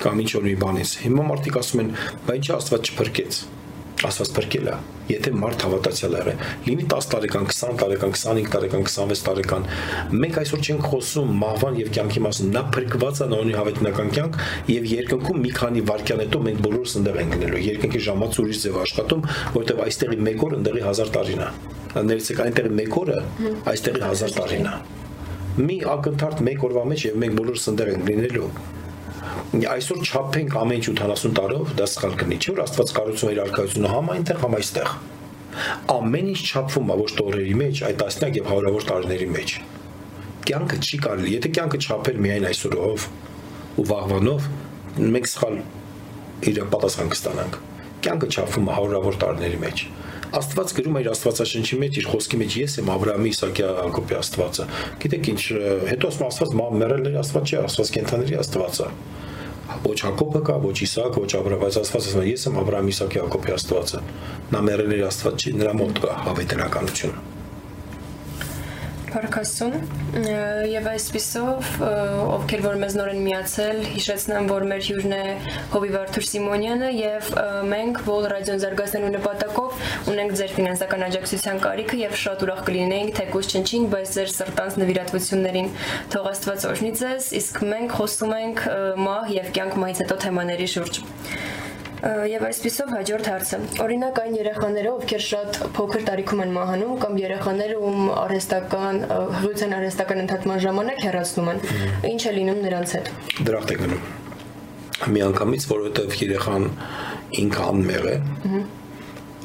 [0.00, 1.90] կամ ինչ որ մի բանից։ Հիմա մարդիկ ասում են,
[2.30, 3.40] բայց Աստված չփրկեց
[4.00, 4.74] Աստված փրկել է։
[5.10, 6.32] Եթե մարդ հավատացյալ եղե,
[6.64, 9.66] լինի 10 տարեկան, 20 տարեկան, 25 տարեկան, 26 տարեկան,
[10.22, 14.38] մենք այսօր չենք խոսում մահվան եւ կյանքի մասին։ Նա փրկված է նա ունի հավիտենական կյանք
[14.72, 18.80] եւ երկնքում մի քանի վայրկյան հետո մենք բոլորս ընդեղ ենք գնելու։ Երկնքի ժամաց ուրիշ ձև
[18.86, 19.26] աշխատում,
[19.58, 21.52] որտեղ այստեղի 1 օր ընդեղի 1000 տարին է։
[22.08, 23.20] Ներեցեք այնտեղի 1 օրը,
[23.74, 24.99] այստեղի 1000 տարին է
[25.58, 28.50] մի ակնթարթ մեկ օրվա մեջ եւ մենք բոլորս ընդեղ ենք լինելու
[29.70, 33.90] այսօր չափենք ամեն 70 տարով դա սխալ կնի չէ որ Աստված կառուցում է իր արքայությունը
[33.90, 34.92] համ այնտեղ համ այստեղ
[35.96, 39.54] ամեն ինչ չափվում է ոչ տորերի մեջ այ տասնյակ եւ հարյուրավոր տարիների մեջ
[40.50, 43.08] կյանքը չի կարելի եթե կյանքը չափել միայն այսօրով
[43.80, 44.46] ու վաղվանով
[45.10, 45.58] մենք սխալ
[46.50, 47.58] իր պատասխան կստանանք
[48.06, 49.84] կյանքը չափվում է հարյուրավոր տարիների մեջ
[50.30, 54.66] Աստված գրում է իր Աստվածաշնչի մեջ իր խոսքի մեջ ես եմ Աբրահամի, Իսակի, Հակոբի Աստվածը։
[55.02, 55.40] Գիտեք ինչ,
[55.90, 58.88] հետո Աստված մեռելների Աստված չի, Աստված կենթաների Աստվածը
[59.84, 63.22] ոչ Հակոբը կա, ոչ Իսաակ, ոչ Աբրահամ, բայց Աստված ասում է ես եմ Աբրահամ, Իսաակի,
[63.22, 64.04] Հակոբի Աստվածը։
[64.50, 67.29] Նա մեռելների Աստված չի, նրա մոտ կա հավետենականությունը։
[69.10, 69.74] Փարքաստուն
[70.70, 75.22] եւ այսպիսով ովքեր որ մեզ նորեն միացել հիշեցնեմ որ մեր հյուրն է
[75.74, 77.30] Հովի Վարդուր Սիմոնյանը եւ
[77.72, 83.50] մենք Vol ռադիոն զարգացնելու նպատակով ունենք ձեր ֆինանսական աջակցության կարիքը եւ շատ ուրախ կլինեինք թեկուզ
[83.50, 85.72] չնչին բայց ձեր սրտանց նվիրատվություններին
[86.14, 88.66] թող Աստված օրհնի ձեզ իսկ մենք խոսում ենք
[89.10, 91.02] մահ եւ կյանք մահից հետո թեմաների շուրջ
[92.00, 97.74] Եվ այսպիսով հաջորդ հարցը։ Օրինակ այն երեխաները, ովքեր շատ փոքր տարիքում են մահանում կամ երեխաները,
[97.90, 101.60] ում արհեստական հղիության արհեստական ընդհատման ժամանակ հեռացնում են,
[102.10, 103.10] ինչ է լինում նրանց հետ։
[103.50, 104.06] Դրախտ է գնում։
[105.20, 106.64] Միանգամից, որովհետև երեխան
[107.40, 108.16] ինքը անմեղ է,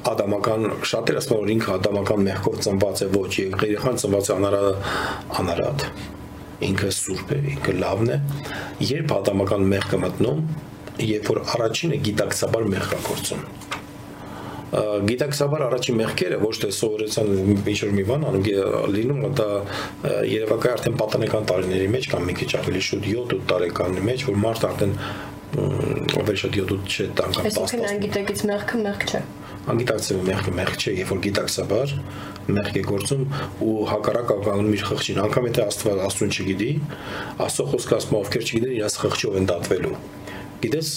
[0.06, 4.90] ադամական շատերը ասում որ ինքը ադամական մեղքով ծնված է ոչ երեխան ծնված է անարատ
[5.42, 5.86] անարատ
[6.70, 8.20] ինքը սուրբ է ինքը լավն է
[8.92, 10.44] երբ ադամական մեղքը մտնում
[11.04, 13.48] երբ որ առաջինը գիտակցաբար մեղք է գործում
[14.76, 18.44] գիտակցաբար առաջին մեղքերը ոչ թե սովորեցան ինչ որ մի բան անում
[18.96, 19.48] լինում դա
[20.32, 24.68] երևակայ արդեն պատանեկան տարիների մեջ կամ մի քիչ ավելի շուտ 7-8 տարեկանի մեջ որ մարդ
[24.72, 24.98] արդեն
[25.56, 29.22] ավելի շատ 7-8 չէ անգամ 10 Այսինքն անգիտակից մեղքը մեղք չէ
[29.66, 31.94] անգիտակցը մեղքը մեղք չէ երբ որ գիտակցաբար
[32.56, 33.24] մեղք է գործում
[33.66, 36.70] ու հակառակ ականում իր խղճին անգամ եթե աստված աստուն չգիտի
[37.46, 39.96] աստծո խոսքը ասում ովքեր չգիտեն իրաց խղճով են դատվելու
[40.64, 40.96] գիտես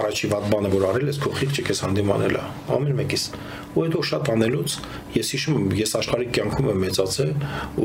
[0.00, 2.42] առաջի վատ բանը որ արել ես քո խիղճը քեզ հանդիմանել է
[2.76, 3.24] ամեն մեկից
[3.70, 4.74] ու հետո շատ անելուց
[5.16, 7.32] ես հիշում եմ ես աշխարհի կյանքում եմ մեծացել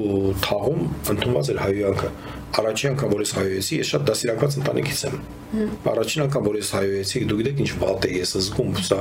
[0.01, 0.83] ու թաղում
[1.13, 2.11] ընդունված էր հայոյանքը
[2.61, 5.17] առաջին անգամ որ ես հայոյեցի ես շատ դասիրակված ընտանիքից եմ
[5.93, 8.99] առաջին անգամ որ ես հայոյեցի դու գիտեք ինչ վատ է ես զգում սա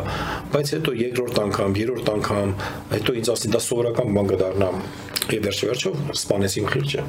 [0.55, 2.57] բայց հետո երկրորդ անգամ երրորդ անգամ
[2.95, 4.73] հետո ինձ ասին դա սովորական բան կդառնա
[5.35, 7.07] եւ վերջ վերջով սպանեցի իմ խիղճը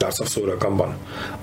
[0.00, 0.94] դարձավ սովորական բան։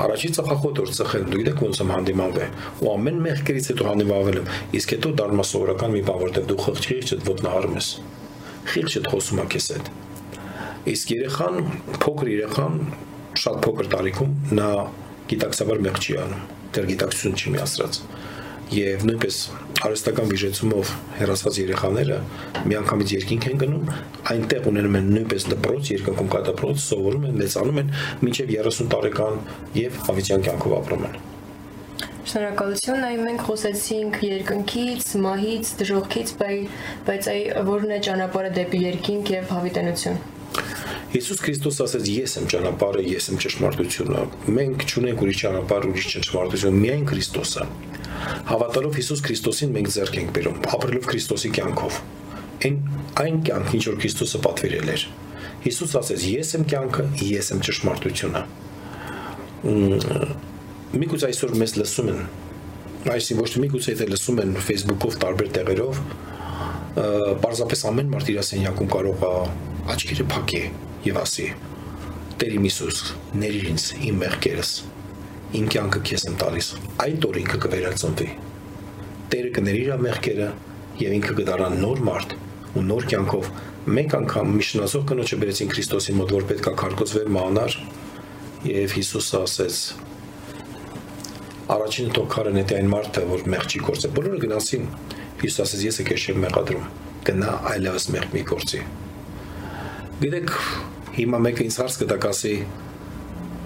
[0.05, 4.49] Առաջի ծխախոտ որ ծխել, դու գիտեք ոնց եմ հանդիմանվել։ Ու ամեն մեղքերից հետո հանդիմանվել եմ։
[4.79, 7.89] Իսկ հետո դառնում է սովորական մի բան, որտեղ դու խղճի չդ ոտնահարում ես։
[8.71, 9.91] Խիղճը խոսում է քեզ հետ։
[10.91, 11.57] Իսկ երեխան,
[12.01, 12.75] փոքր երեխան,
[13.41, 14.69] շատ փոքր տարիքում նա
[15.31, 17.99] գիտակցաբար մեղք չի անում։ Դեռ գիտակցություն չի միացրած
[18.71, 19.37] եւ նույնպես
[19.81, 22.19] արհեստական վիժեցումով հերասված երեխաները
[22.71, 23.89] միանգամից երկինք են գնում,
[24.31, 29.39] այնտեղ ունենում են նույնպես դպրոց, երկնքում կա դպրոց, սովորում են, մեծանում են մինչև 30 տարեկան
[29.81, 31.19] եւ հավիտյան կյանքով ապրում են։
[32.31, 36.35] Շնորհակալություն, այ մենք խոսեցինք երկնքից, մահից, դժողքից,
[37.09, 40.21] բայց այ որն է ճանապարհը դեպի երկինք եւ հավիտենություն։
[41.11, 42.05] Հիսուս Քրիստոս ասաց.
[42.07, 44.21] Ես եմ ճանապարհը, ես եմ ճշմարտությունը։
[44.55, 47.65] Մենք չունենք ուրիշ ճանապարհ, ուրիշ ճշմարտություն, միայն Քրիստոսը։
[48.51, 51.99] Հավատալով Հիսուս Քրիստոսին մենք ձեռք ենք բերում, ապրելով Քրիստոսի կյանքով։
[52.61, 52.77] Այն
[53.21, 55.05] այն կյանքն, ինչ որ Քրիստոսը պատվիրել էր։
[55.61, 56.23] Հիսուս ասեց.
[56.31, 58.41] Ես եմ կյանքը, ես եմ ճշմարտությունը։
[61.01, 62.21] Միգուցե այսօր մեզ լսում են
[63.09, 66.01] այսին ոչ թե միգուցե եթե լսում են Facebook-ով տարբեր տեղերով
[67.41, 69.31] պարզապես ամեն մարդ իր սենյակում կարող է
[69.95, 70.61] աչքերը փակի
[71.07, 71.47] եւ ասի
[72.41, 72.99] Տեր իմ Հիսուս
[73.41, 74.73] ներիր ինձ իմ մեղքերս
[75.51, 76.67] իմ կյանքը քեզ եմ տալիս։
[77.03, 78.27] Այդ օր ինքը կվերածնվի։
[79.31, 80.47] Տերը կների իր մեղքերը
[81.01, 82.35] եւ ինքը կդառնա նոր մարդ
[82.71, 83.49] ու նոր կյանքով
[83.81, 87.77] մեկ անգամ միշնազող կնոջը բերեցին Քրիստոսի մոտ, որ պետքա քարկոծվեր մանար
[88.69, 89.79] եւ Հիսուսը ասեց.
[91.75, 94.85] Առաջին թոքարը նետի այն մարդը, որ մեղ չի գործել։ Բոլորը գնացին։
[95.41, 95.83] Հիսուս ասեց.
[95.87, 96.85] Ես եկել եմ մեղադրում։
[97.31, 98.81] Գնա այլևս մեղ մի գործի։
[100.21, 100.51] Գիտեք,
[101.17, 102.53] հիմա մեկը ինձ հարց կտակ ասի,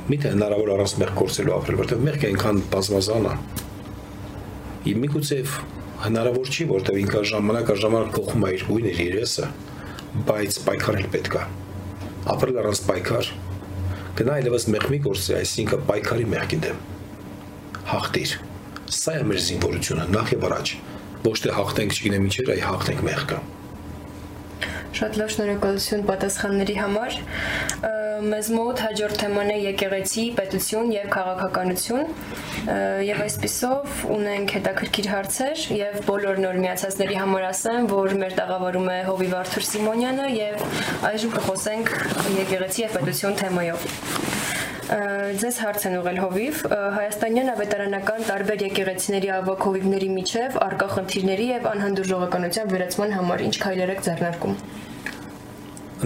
[0.05, 3.35] միթե հնարավոր առանց մեղ կորցելու ապրել, որտեղ մեղքը այնքան բազմազան է։
[4.91, 5.39] Իմ միգուցե
[6.05, 9.49] հնարավոր չի, որտեղ ինքը ժամանակ առ ժամանակ փոխում է իր գույնը, իր երեսը,
[10.29, 11.45] բայց պայքարել պետք է։
[12.35, 13.31] Ապրել առանց պայքար
[14.15, 16.77] գնա այլևս մեղ մի գործի, այսինքն պայքարի մեղքի դեմ։
[17.89, 18.35] Հաղթիր։
[18.95, 20.71] Սա է մեր զինվորությունը, նախ եւ առաջ։
[21.25, 23.39] Ոչ թե հաղթենք, չգիտեմ ինչեր, այ հաղթենք մեղքը։
[24.95, 27.15] Շատ լավ շնորհակալություն պատասխանների համար
[28.23, 32.11] մեզ մոտ հաջորդ թեման է եկեղեցի, պետություն եւ քաղաքականություն։
[33.05, 38.97] Եվ այսպիսով ունենք հետաքրքիր հարցեր եւ բոլոր նոր միացածների համար ասեմ, որ մեր տաղավարում է
[39.09, 40.65] Հովիվ Արթուր Սիմոնյանը եւ
[41.11, 41.93] այժմ կխոսենք
[42.39, 43.87] եկեղեցի եւ պետություն թեմայով։
[44.85, 46.59] Ձեզ հարց են ուղել հովիվ
[46.95, 53.95] Հայաստանյան ավետարանական տարբեր եկեղեցիների ավակ հովիվների միջև արկա խնդիրների եւ անհանդուրժողականության վերացման համար ինչ քայլեր
[53.95, 54.59] եք ձեռնարկում։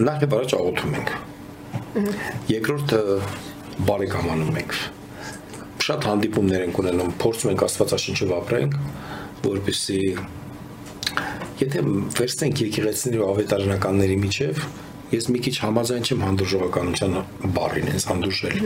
[0.07, 1.28] Նախ առաջ աղոթում ենք։
[2.49, 2.99] Երկրորդը
[3.87, 4.75] բարեկամանում ենք
[5.89, 8.75] շատ հանդիպումներ ենք ունենում, փորձում ենք Աստվածաշնչով ապրենք,
[9.45, 10.01] որպեսզի
[11.63, 11.81] եթե
[12.19, 14.61] վերցնենք եկեղեցիների ու ավետարանականների միջև,
[15.15, 17.17] ես մի քիչ համաձայն չեմ հանդուրժողականության
[17.57, 18.57] բառին, հենց հանդուրժել։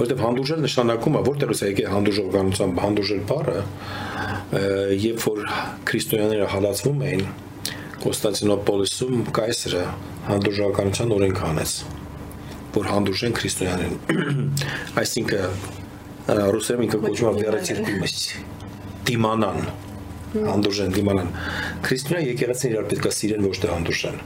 [0.00, 3.60] Որտեվ հանդուրժել նշանակում է, որտեղից է եկել հանդուրժողականության հանդուրժել բառը,
[5.10, 5.42] երբ որ
[5.90, 7.24] քրիստոնյաները հալածվում էին
[8.00, 9.82] Կոստանդինոպոլիսում կայսրը
[10.30, 11.74] հանդուրժողականության օրենք հանեց
[12.76, 13.96] որ հանդուրժեն քրիստոնյաներին
[15.02, 15.40] այսինքն
[16.30, 18.16] ռուսերեն ինքը կոչվում է վերացիրկումից
[19.10, 19.60] դիմանան
[20.30, 21.30] հանդուրժեն դիմանան
[21.86, 24.20] քրիստոնյա եկեղեցին իրար պետք է սիրեն ոչ թե հանդուրժեն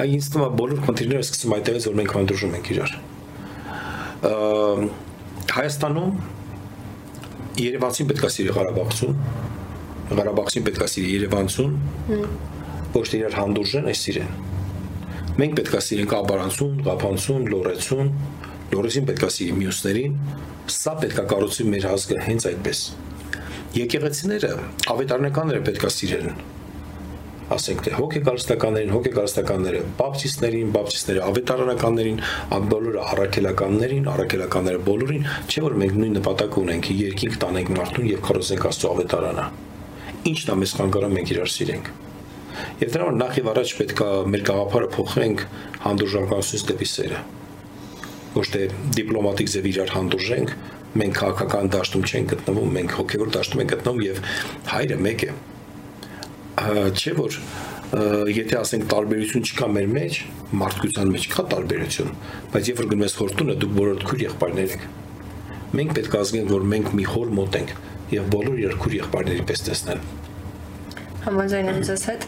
[0.00, 2.92] այ ինձ թվում է բոլոր խնդիրները սկսում այդտեղից որ մենք հանդուրժում ենք իրար
[5.50, 6.12] Հայաստանում
[7.60, 9.14] Երևանցին պետք է սիրի Ղարաբաղցուն
[10.10, 11.72] Ղարաբաղցին պետք է սիրի Երևանցուն
[12.94, 14.32] ոչ թե իրար հանդուրժեն, այս սիրեն
[15.40, 18.08] Մենք պետք է սիրենք Աբարանցուն, Ղափանցուն, Լորեցուն,
[18.74, 20.16] Լորեցին պետք է սիրի մյուսներին,
[20.74, 22.80] սա պետք է կառուցի մեր ազգը հենց այդպես։
[23.78, 24.50] Եկեղեցիները,
[24.94, 26.42] ավետարանականները պետք է սիրեն
[27.50, 32.20] ասենք թե հոգեկարստականներին, հոգեկարստականները, բապտիստներին, բապտիստները, ավետարանականներին,
[32.70, 38.68] բոլորը առաքելականներին, առաքելականները բոլորին, չէ որ մենք նույն նպատակ ունենք, երկինք տանենք մարդուն եւ քարոզենք
[38.70, 39.48] Աստծո ավետարանը։
[40.30, 41.92] Ինչն է մեզ խանգարում մենք իրար սիրենք։
[42.80, 45.44] Եվ դրա համար նախ եւ առաջ պետք է մեր գաղափարը փոխենք
[45.84, 47.22] հանդուրժանքությունից դեպի սերը։
[48.30, 48.62] Ոչ թե
[48.96, 50.52] դիպլոմատիկ ձև իրար հանդուրժենք,
[51.00, 54.22] մենք քաղաքական դաշտում չենք գտնվում, մենք հոգեվոր դաշտում ենք գտնվում եւ
[54.70, 55.34] հայրը մեկ է։
[57.00, 57.38] Չէ որ
[58.30, 60.18] եթե ասենք տարբերություն չկա մեր մեջ,
[60.60, 62.12] մարդկության մեջ կա տարբերություն,
[62.54, 64.88] բայց երբ որ գնում ես հորտունը, դուք բոլորդ քույր եղբայրներ եք։
[65.80, 67.76] Մենք պետք է ազգենք, որ մենք մի հոր մոտ ենք
[68.14, 70.19] եւ բոլոր երկուր եղբայրների պես տեսնեն
[71.24, 72.24] համաձայն եմ ձեզ հետ։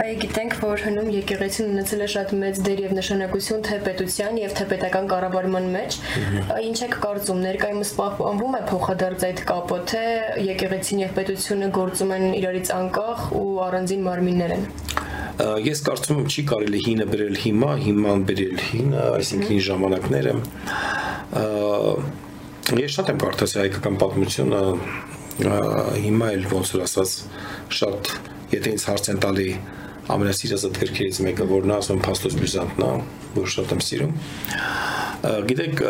[0.00, 4.54] Այ գիտենք, որ հնում եկեղեցին ունեցել է շատ մեծ դեր եւ նշանակություն թե պետության եւ
[4.60, 5.98] թե պետական կառավարման մեջ։
[6.70, 10.04] Ինչ եք կարծում, ներկայումս պահպանվում է փոխադարձ այդ կապը, թե
[10.50, 14.64] եկեղեցին եւ պետությունը գործում են իրարից անկախ ու առանձին մարմիններ են։
[15.40, 20.34] Ես կարծում եմ չի կարելի հինը բերել հիմա, հիման բերել հինը, այսինքն ժամանակները։
[22.80, 24.60] Ես շատ եմ կարդացել հայկական պատմությունը,
[25.40, 27.14] հիմա էլ ոնց որ ասած
[27.80, 28.12] շատ
[28.50, 29.48] եթե ինձ հարց են տալի
[30.10, 32.90] ամենասիրած գրքերից մեկը որն ասում Փաստոս Բյուզանտն է,
[33.36, 34.14] որ շատ եմ սիրում։
[35.20, 35.82] Գիտեք,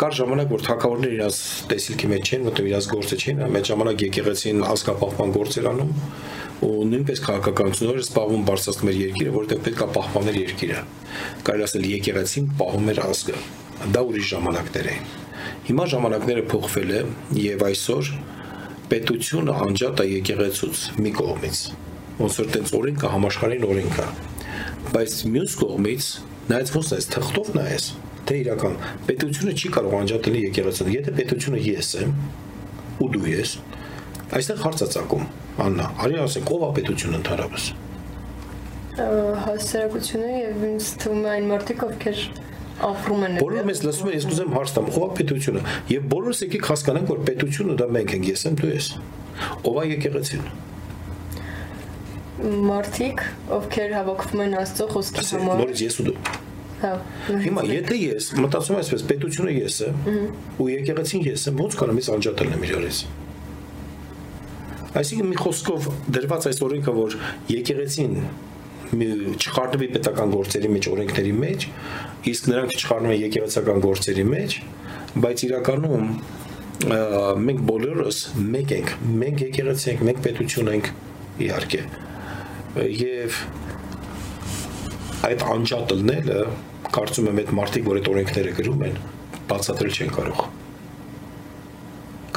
[0.00, 1.38] կար ժամանակ, որ թակավորները իրաց
[1.70, 5.92] տեսիլքի մեջ չեն, որտեղ իրաց գործը չեն, այդ ժամանակ եկեղեցին ազգապահպան գործեր անում
[6.58, 10.80] ու նույնպես քաղաքականությունները սպառվում բարձրացնում էր երկիրը, որտեղ պետք է պահպանել երկիրը։
[11.46, 13.42] Կարելի ասել եկեղեցին պահում էր ազգը։
[13.94, 15.12] Դա ուրիշ ժամանակներ էին։
[15.68, 17.02] Հիմա ժամանակները փոխվել է
[17.44, 18.10] եւ այսօր
[18.88, 21.62] պետությունը անջատ է եկեղեցուց մի կողմից
[22.18, 24.06] ոնց որ տենց օրենքը համաշխարհային օրենք է
[24.94, 26.06] բայց մյուս կողմից
[26.48, 27.84] նայած ոնց է թղթով նայես
[28.28, 28.74] թե իրական
[29.08, 32.14] պետությունը չի կարող անջատել եկեղեցին եթե պետությունը ես եմ
[32.98, 33.52] ու դու ես
[34.38, 35.28] այստեղ հարց է ցակում
[35.68, 37.70] աննա արի ասենք ով է պետությունը ընդհանրապես
[38.98, 42.22] հասարակությունը եւ ինձ թվում է այն մարդիկ ովքեր
[42.88, 46.42] ապրում են Բոլորը մեզ լսում են, ես կուզեմ հարց տամ, ով է պետությունը։ Եվ բոլորս
[46.44, 48.90] եկեք հասկանանք, որ պետությունը դա մենք ենք, ես եմ, դու ես։
[49.66, 50.44] Ով է եկեղեցին
[52.38, 53.22] մարդիկ,
[53.56, 56.14] ովքեր հավաքվում են Աստծո խոսքի համար։ Նորից ես ու դու։
[56.78, 56.90] Հա։
[57.42, 59.96] Հիմա եթե ես մտածում եմ այսպես, պետությունը ես եմ,
[60.62, 63.00] ու եկեղեցին ես եմ, ո՞նց կարող ես անջատել եմ իրարից։
[64.98, 67.16] Այսինքն մի խոսքով դրված այս օրենքը, որ
[67.58, 68.14] եկեղեցին
[68.88, 71.66] չխառնվի պետական գործերի մեջ, օրենքների մեջ,
[72.30, 74.56] իսկ նրանք չխառնում են եկեղեցական գործերի մեջ,
[75.28, 76.10] բայց իրականում
[77.48, 80.92] մենք բոլորս մեկ ենք, մենք եկեղեցի ենք, մենք պետություն ենք
[81.48, 81.82] իհարկե
[82.76, 83.42] եւ
[85.28, 86.40] այդ անջատելնելը
[86.94, 88.98] կարծում եմ այդ մարդիկ, որ այդ օրենքները գրում են,
[89.50, 90.42] բացատրել չեն կարող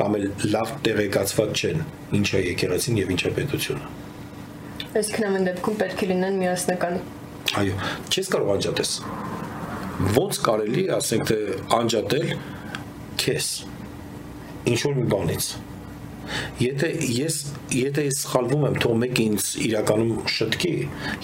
[0.02, 1.82] կամ էլ լավ տեղեկացված չեն
[2.17, 3.89] ինչ է եկեղեցին եւ ինչ է պետությունը։
[5.02, 6.96] Այսինքն ամեն դեպքում պետք է լինեն միասնական։
[7.62, 7.76] Այո,
[8.12, 8.94] չես կարող անջատես։
[10.15, 11.38] Ոնց կարելի, ասենք թե
[11.78, 12.32] անջատել
[13.22, 13.50] քեզ
[14.72, 15.52] ինչ որ մի բանից
[16.62, 17.39] Եթե ես
[17.76, 20.74] եթե ես սխալվում եմ, թող մեկ ինձ իրականում շտկի,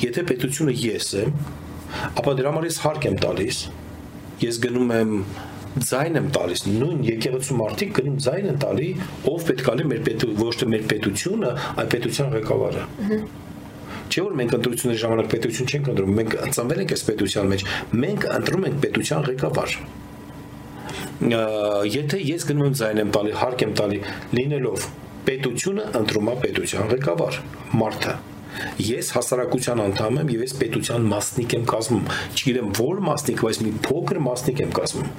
[0.03, 1.35] եթե պետությունը ես եմ,
[2.21, 3.61] ապա դրա համար ես հարկ եմ տալիս։
[4.47, 5.13] Ես գնում եմ
[5.77, 8.87] ձայն եմ տալիս նույն եկեղեցու մարդիկ գնում ձայն են տալի
[9.29, 12.85] ով պետք է լինի մեր պետ ոչ թե մեր պետությունը այլ պետության ղեկավարը
[14.07, 17.65] չէ որ մենք ընտրությունների ժամանակ պետություն չենք ընտրում մենք ծնվել ենք այս պետության մեջ
[18.03, 19.77] մենք ընտրում ենք պետության ղեկավար
[21.97, 24.01] եթե ես գնում եմ ձայն եմ տալի, հարկ եմ տալի,
[24.39, 24.87] լինելով
[25.27, 27.39] պետությունը ընտրում է պետության ղեկավար,
[27.83, 28.17] մարդը
[28.81, 32.05] Ես հասարակության անդամ եմ եւ ես պետության մասնիկ եմ կազմում։
[32.37, 35.09] Չգիտեմ որ մասնիկ, բայց մի փոքր մասնիկ եմ կազմում։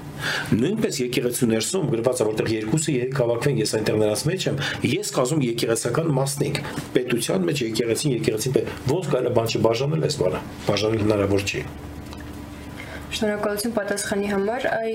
[0.59, 4.63] Նույնպես եկեղեցու ներսում գրված է որտեղ երկուսը երեք հավաքվեն, ես այնտեղ նրանց մեջ եմ,
[4.99, 6.63] ես կազմում եկեղեցական մասնիկ։
[6.99, 8.59] Պետության մեջ եկեղեցին, եկեղեցին
[8.95, 11.63] ոնց կարելի բան չբաժանել այս բանը։ Բաժանել հնարավոր չի։
[13.09, 14.93] Շնորհակալություն պատասխանի համար։ Այ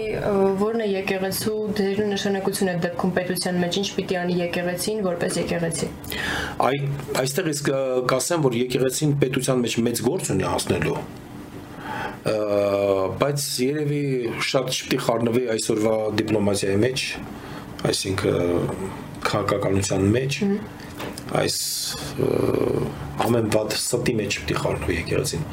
[0.62, 5.90] ո՞րն է եկեղեցու դերն ու նշանակությունը դեպքում պետության մեջ ինչ պիտի անի եկեղեցին որպես եկեղեցի։
[6.68, 6.78] Այ
[7.24, 7.72] այստեղ իսկ
[8.14, 10.98] կասեմ, որ եկեղեցին պետության մեջ մեծ գործ ունի հասնելու
[12.24, 14.04] բայց երևի
[14.48, 17.04] շատ չպիտի խառնվի այսօրվա դիպլոմատիայի մեջ,
[17.90, 18.70] այսինքն
[19.28, 20.38] քաղաքականության մեջ
[21.32, 21.56] այս
[23.24, 25.46] ամեն բադ ստի մեջ պիտի խառնվի եկեղեցին։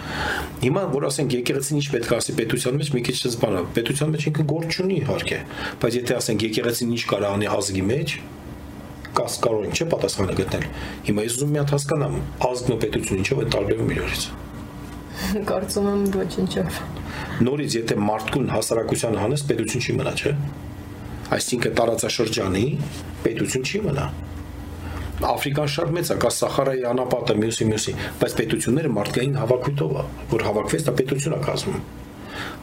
[0.64, 4.26] Հիմա որ ասենք եկեղեցին ինչ պետք է ասի պետության մեջ, մի քիչ զբանա։ Պետության մեջ
[4.30, 5.38] ինքը գործ չունի իհարկե,
[5.80, 8.14] բայց եթե ասենք եկեղեցին ինչ կարող անի ազգի մեջ,
[9.20, 10.66] կաս կարող են չէ պատասխանը գտնել։
[11.10, 12.16] Հիմա ես ուզում եմ մի հատ հասկանամ,
[12.50, 14.24] ազգն ու պետությունը ինչով են տարբերվում իրարից։
[15.50, 16.78] Կարծում եմ ոչինչով։
[17.44, 20.32] Նորից եթե մարդկուն հասարակության հանես պետություն չի մնա, չէ։
[21.36, 22.66] Այսինքն տարածաշրջանի
[23.26, 24.06] պետություն չի մնա
[25.20, 30.44] Աֆրիկան շատ մեծ է, կա Սախարայի անապատը, մյուսի մյուսի, բայց պետությունները մարդկային հավաքույթով է, որ
[30.48, 31.80] հավաքվեց դա պետություն է կազմում։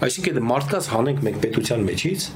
[0.08, 2.28] Այսինքն մարդկաց հանենք մենք պետության մեջից,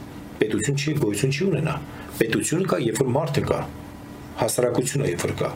[0.42, 1.76] պետություն չի գոյություն չի ունենա։
[2.22, 3.62] Պետությունը կա, երբ որ մարդը կա
[4.42, 5.50] հասարակությունը երբ որ կա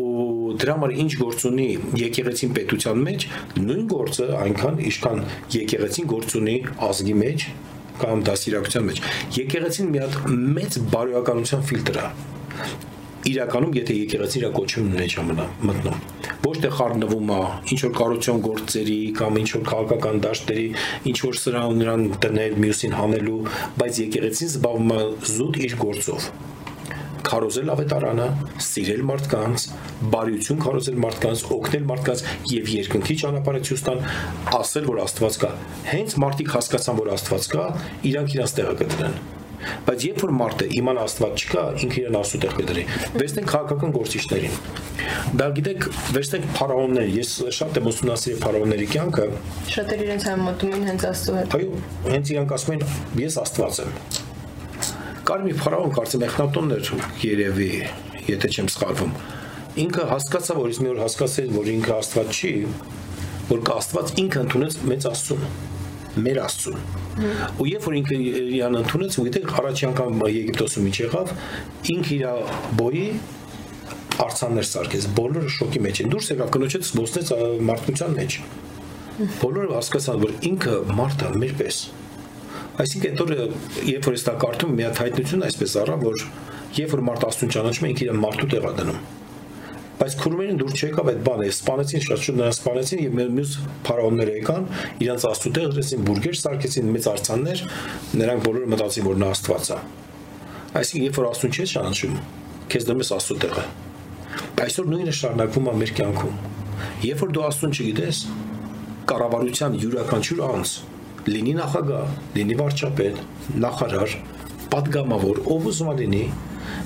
[0.00, 1.66] ու դրա համար ինչ գործ ունի
[2.00, 3.26] եկեղեցին պետության մեջ
[3.64, 5.22] նույն գործը այնքան իշքան
[5.56, 6.56] եկեղեցին գործ ունի
[6.88, 7.46] ազգի մեջ
[8.00, 9.02] կամ դասիրակության մեջ
[9.40, 10.18] եկեղեցին մի հատ
[10.58, 12.08] մեծ բարոյականության ֆիլտր է
[13.32, 16.00] իրականում եթե եկեղեցին իր կոչումն մեջ ամնա մտնում
[16.44, 17.38] ոչ թե խառնվում է
[17.74, 20.66] ինչ որ կառուցության գործերի կամ ինչ որ քաղաքական դաշտերի
[21.10, 23.38] ինչ որ սրան նրան դնել մյուսին հանելու
[23.80, 25.00] բայց եկեղեցին զբաղվում է
[25.34, 26.28] զուտ իր գործով.
[27.24, 28.26] Քարոզել ավետարանը,
[28.66, 29.64] սիրել մարդկանց,
[30.12, 34.02] բարիություն քարոզել մարդկանց, օգնել մարդկանց եւ երկնքի ճանապարհը ցույց տան,
[34.60, 35.54] ասել որ Աստված կա։
[35.94, 37.70] Հենց մարդիկ հասկացան որ Աստված կա,
[38.12, 39.33] իրանք իրաց տեղը կդրեն
[39.84, 42.84] Բայց երբ որ մարդը իմանա Աստված չկա, ինքը իրեն աստուտեղ կդրի։
[43.14, 44.58] Վերցնենք քաղաքական գործիչներին։
[45.40, 49.26] Դա գիտեք, վերցնենք փարաոններ, ես շատ եմ ուսումնասիրել փարաոնների կյանքը։
[49.74, 51.82] Շատեր իրենց համեմատում են հենց Աստծո հետ։ Այո,
[52.14, 52.84] հենց իրանք ասում են,
[53.24, 53.94] ես Աստված եմ։
[55.24, 56.90] Կար մի փարաոն, կարծեմ Էխնատոնն էր
[57.24, 57.68] երևի,
[58.28, 59.14] եթե չեմ սխալվում։
[59.84, 62.52] Ինքը հասկացա, որ իսկ մի օր հասկացել, որ ինքը Աստված չի,
[63.48, 65.48] որ կա Աստված ինքը ընդունեց մեծ Աստծուն
[66.24, 66.78] մեր Աստծուն։
[67.60, 68.18] Ու երբ որ ինքը
[68.54, 71.32] իրան ընդունեց, ու գիտեք, առաջի անգամ Եգիպտոսում ինչ եղավ,
[71.94, 72.24] ինքը իր
[72.78, 73.06] բոյի
[74.24, 77.32] արցաններ սարքեց, բոլորը շոկի մեջ են։ Դուրս եկավ կնոջից զբոսնեց
[77.70, 78.38] մարդկության մեջ։
[79.42, 81.80] Բոլորը հասկացան, որ ինքը մարդ է մերպես։
[82.84, 83.48] Այսինքն այդ օրը
[83.90, 86.24] երբ որ ես դա կարդում, մի հատ հայտնություն այսպես առա, որ
[86.78, 89.13] երբ որ մարդ աստուն ճանաչում է, ինքը իր մարդու տեղա դնում
[89.94, 93.52] բայց քուրմերին դուր չեկավ այդ բանը, սպանեցին շատ շուտ նրան սպանեցին եւ մյուս
[93.86, 94.64] փարաոնները եկան,
[95.04, 97.62] իրանց աստուտեղ դրեցին բուրգեր, սարկեցին մեծ արցաններ,
[98.18, 99.78] նրանք բոլորը մտածին որ նա աստված է։
[100.74, 102.16] Այսինքն երբ որ աստուն չես ճանաչում,
[102.74, 103.64] քեզ դնում ես աստուտեղը։
[104.64, 106.34] Այսօր նույնը շարունակվում է մեր կյանքում։
[107.04, 108.18] Երբ որ դու աստուն չգիտես,
[109.04, 110.72] կառավարության յուրաքանչյուր անձ,
[111.28, 113.20] լինի նախագահ, լինի վարչապետ,
[113.64, 114.16] նախարար,
[114.74, 116.24] падգամավոր, ով ուզում լինի,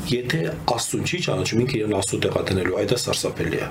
[0.09, 0.41] Եթե
[0.75, 3.69] Աստծուն չի ճանաչում, ինքը իրեն Աստծո տեղա դնելու, այդ է սարսափելի է։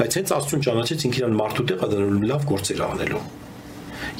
[0.00, 3.22] Բայց հենց Աստծուն ճանաչեց ինքը իրեն մարդու տեղա դնելու լավ գործեր անելու։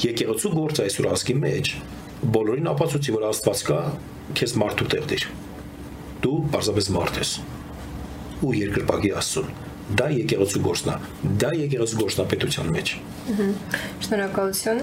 [0.00, 1.72] Եկեղեցու գործը այսօր ազգի մեջ
[2.36, 3.80] բոլորին ապացուցի, որ Աստված կա,
[4.40, 5.26] քեզ մարդու տեղ դիր։
[6.20, 7.34] Դու պարզապես մարդ ես։
[8.40, 10.96] Ու երկրպագի Աստծուն դա եկեղեցու գործն է
[11.42, 12.92] դա եկեղեցու գործն է պետության մեջ
[14.06, 14.82] շնորհակալություն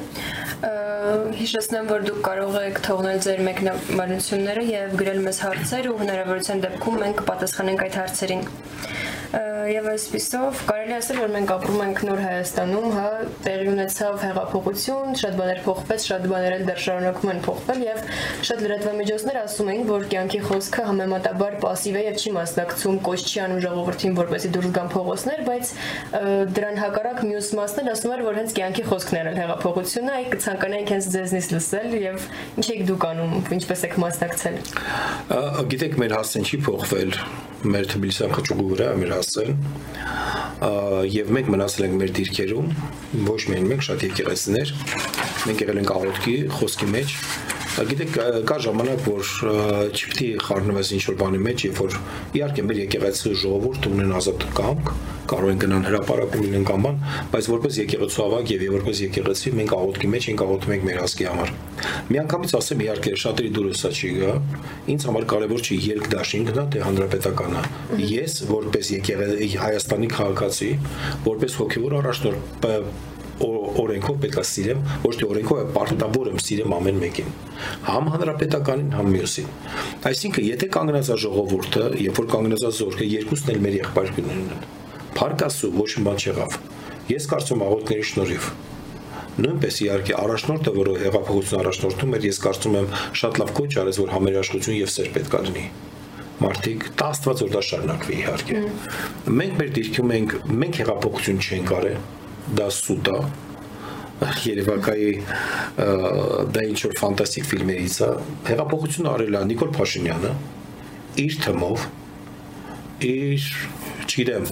[1.37, 6.99] հիշեցնեմ որ դուք կարող եք թողնել ձեր մեկնաբանությունները եւ գրել մեզ հարցեր ու հնարավորության դեպքում
[7.03, 8.43] մենք կպատասխանենք այդ հարցերին
[9.72, 13.04] եւ այսպիսով կարելի ասել որ մենք ապրում ենք նոր Հայաստանում, հա,
[13.44, 18.00] տեղի ունեցավ հեղափոխություն, շատ բաներ փոխվեց, շատ բաներ էլ դեռ շարունակում են փոխվել եւ
[18.48, 23.42] շատ լրատվամիջոցներ ասում էին, որ կյանքի խոսքը համեմատաբար пассив է եւ չի մասնակցում, կոչ չի
[23.46, 25.72] անում ժողովրդին, որպեսզի դուրս գան փողոցներ, բայց
[26.58, 30.92] դրան հակառակ մյուս մասն էլ ասում էր, որ հենց կյանքի խոսքն էր հեղափոխությունը, այ կցանկանայինք
[30.92, 32.28] հենց ձեզնից լսել եւ
[32.62, 34.60] ինչ եք դուք անում, ինչպես եք մասնակցել։
[35.72, 37.16] Գիտեք, մեր հասցեն չի փոխվել
[37.74, 39.51] մեր Թբիլիսյան խճուղի վրա մեր հասցեն
[41.13, 42.70] եւ մենք մնացել ենք մեր դիրքերում
[43.28, 44.74] ոչ միայն մենք շատ եկեղեցիներ
[45.47, 47.15] մենք եղել ենք աղոթքի խոսքի մեջ
[47.78, 48.15] Գիտեք,
[48.49, 49.28] կա ժամանակ, որ
[49.93, 51.97] չպիտի խառնվես ինչ որ բանի մեջ, երբ որ
[52.39, 54.89] իհարկե մեր եկեղեցու ժողովուրդը ունեն ազատ կամք,
[55.28, 56.97] կարող են գնան հրաապարակում լինեն կամ բան,
[57.34, 61.28] բայց որպես եկեղեցու ավակ եւ որպես եկեղեցի մենք աղոթքի մեջ ենք աղոթում ենք մեր ազգի
[61.28, 61.51] համար։
[62.07, 64.34] Միանգամից ասեմ, իհարկե շատերի դուրսա չի գա։
[64.95, 67.65] Ինձ համար կարևոր չի ելք դաշինքն է, թե հանրապետականը։
[68.07, 70.71] Ես որպես եկեղեցի Հայաստանի քաղաքացի,
[71.28, 72.65] որպես հոգևոր առաջնորդ
[73.38, 77.33] օրենքով պետք է սիրեմ, ոչ թե օրենքով, այլ պարտավոր եմ սիրեմ ամեն մեկին։
[77.88, 79.51] Համ հանրապետականին, համ մյուսին։
[80.11, 84.65] Այսինքն, եթե կանգնած է ժողովուրդը, երբ որ կանգնած է զորքը, երկուսն էլ մեր եղբայրներն են։
[85.17, 86.57] Աստծո, ոչ մի բան չեղավ։
[87.07, 88.49] Ես կարծում աղոթների շնորհիվ
[89.38, 92.88] նույնպես իհարկե առաջնորդը, որը հեղափոխություն առաջնորդում էր, ես կարծում եմ
[93.21, 95.65] շատ լավ կոչ արեց, որ համերաշխություն եւ սեր պետք է լինի
[96.38, 98.59] մարդիկ դա աստված որ դա շարունակվի իհարկե
[99.38, 101.95] մենք մեր դիրքում ենք մենք հեղափոխություն չենք արել
[102.55, 103.19] դա սուտ է
[104.17, 105.09] Երևակայի
[106.55, 108.07] դա ինչ որ ֆանտաստիկ ֆիլմերից է
[108.47, 110.31] հեղափոխություն արել է Նիկոլ Փաշինյանը
[111.23, 111.83] իր թմով
[113.07, 113.49] իր
[114.07, 114.47] չգիտեմ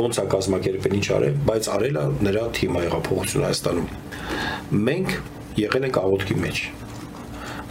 [0.00, 5.14] ոնց է կազմակերպել ինչ արել բայց արել է նրա թիմը հեղափոխություն Հայաստանում մենք
[5.60, 6.62] եղել ենք աղոթքի մեջ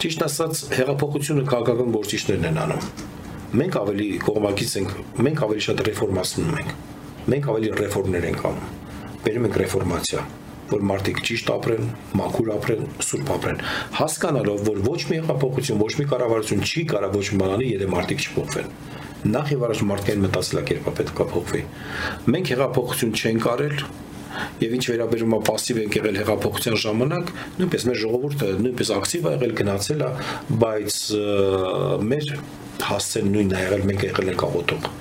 [0.04, 2.88] ճիշտ ասած հեղափոխությունը քաղաքական գործիչներն են անում
[3.60, 6.72] մենք ավելի կողմակից ենք մենք ավելի շատ ռեֆորմացնում ենք
[7.34, 8.83] մենք ավելի ռեֆորմներ ենք անում
[9.25, 10.27] բերում ենք ռեֆորմացիա
[10.69, 11.87] որ մարդիկ ճիշտ ապրեն,
[12.19, 13.61] մաքուր ապրեն, սուրբ ապրեն,
[13.97, 17.87] հասկանալով, որ ոչ մի հեղափոխություն, ոչ մի կառավարություն չի կարող ոչ մի բան անի, եթե
[17.93, 18.69] մարդիկ չփոխվեն։
[19.33, 21.63] Նախ եւ առաջ մարդկային մտածելակերպը պետք է փոխվի։
[22.29, 23.81] Մենք հեղափոխություն չենք արել,
[24.59, 29.33] Եվ ինչ վերաբերում է пассив ենք եղել հեղափոխության ժամանակ, նույնպես մեր ժողովուրդը նույնպես ակտիվ է
[29.35, 30.09] եղել, գնացել է,
[30.63, 31.01] բայց
[32.13, 32.31] մեր
[32.87, 34.91] հասցեն նույնն է եղել, մենք եղել ենք աղոթող։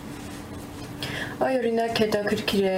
[1.42, 2.76] Այ օրինակ հետաքրքիր է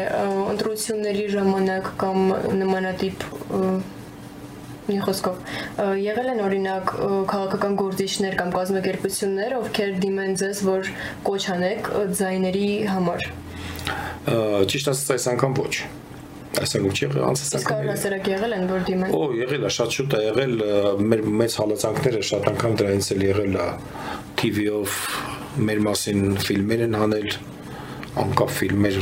[0.54, 2.20] ընտրությունների ժամանակ կամ
[2.62, 3.26] նմանատիպ
[4.86, 5.38] մի խոսքով
[5.98, 6.92] եղել են օրինակ
[7.32, 10.90] քաղաքական գործիչներ կամ կազմակերպություններ, ովքեր դիմեն ձեզ, որ
[11.26, 11.92] կոչ անեք
[12.22, 13.30] ձայների համար։
[14.72, 15.74] Ճիշտ ասած այս անգամ ոչ
[16.56, 19.72] այս անգամ չի եղել անցած անգամ։ Իսկ հասարակ եղել են որ դիմեն։ Օ, եղել է,
[19.76, 20.54] շատ շուտ է եղել,
[21.12, 23.68] մեր մեծ հալածանքները շատ անգամ դրանից էլ եղել է
[24.40, 24.96] TV-ով
[25.68, 27.28] մեր մասին ֆիլմեր են հանել,
[28.16, 28.98] անկապ ֆիլմեր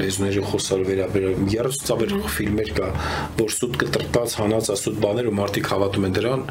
[0.00, 2.90] լեզուների խոսալ վերաբերել 30 ծավեր ֆիլմեր կա
[3.40, 6.44] որ սուտ կտրտած հանած ասուտ բաներ ու մարդիկ հավատում են դրան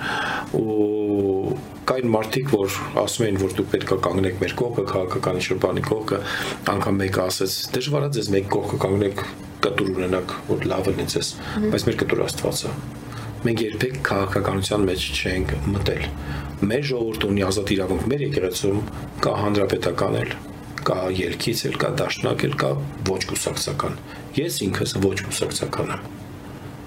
[0.59, 5.83] ու կային մարդիկ որ ասում են որ դուք պետք է կանգնեք մեր կողքը քաղաքական բանի
[5.85, 6.19] կողքը
[6.73, 9.21] անգամ մեկը ասեց դժվար է ձեզ մեկ կողքը կանգնեք
[9.65, 11.29] կտուր ունենաք որ լավ լինի ձեզ
[11.75, 12.73] բայց մեր կտուր աստվածը
[13.45, 16.03] մենք երբեք քաղաքականության մեջ չենք մտել
[16.65, 18.83] մեր ժողովուրդը ունի ազատ իրավունք մեր եկեղեցում
[19.25, 20.35] կա հանրապետական էլ
[20.86, 22.69] կա ելքից էլ կա դաշնակ էլ կա
[23.09, 23.97] ոչ կուսակցական։
[24.38, 26.13] Ես ինքս ոչ կուսակցական եմ։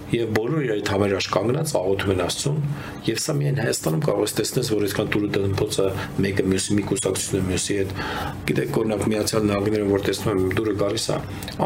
[0.09, 2.61] Եվ բոլորը այդ համերաշ կանգնած աղոթում են Աստծուն,
[3.05, 5.89] եւ սա միայն Հայաստանում կարող ես տեսնել, որ այսքան դուրը դմփոցը
[6.25, 7.93] մեկը մյուսի մի կուսակցությունը մյուսի հետ։
[8.49, 11.19] Գիտեք, օրինակ Միացյալ Նահանգներում որ տեսնում եմ դուրը գալիս է,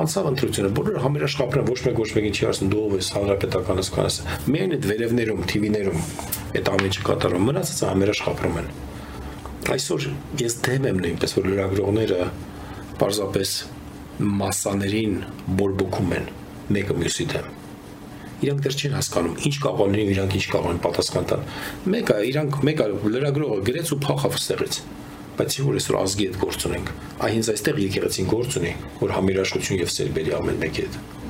[0.02, 3.92] անցավ ընտրությունը, բոլորը համերաշ կապրեն, ոչ մեկ ոչ մեկին չի ասում դու ով ես, հանրապետականս
[3.94, 6.08] կանես։ Միայն այդ վերևներում, TV-ներում
[6.58, 8.74] այդ ամենը կատարում, մնացածը համերաշ կապրում են
[9.70, 10.06] այսօր
[10.42, 12.24] ես դեմ եմ նույնպես որ լրագրողները
[12.98, 13.52] պարզապես
[14.42, 15.14] մասաներին
[15.60, 16.26] բորբոքում են
[16.76, 17.46] մեկը մյուսի դեմ
[18.42, 21.44] իրանք դեռ չեն հասկանում ինչ կարող լինի իրանք ինչ կարող են պատասխան տալ
[21.94, 24.78] մեկը իրանք մեկը լրագրողը գրեց ու փախավ ստեղից
[25.38, 26.92] բայց որ այսօր ազգի հետ գործ ունենք
[27.22, 31.21] այ հենց այստեղ եկեղեցին գործ ունի որ համերաշխություն եւ սեր բերի ամեն մեկի հետ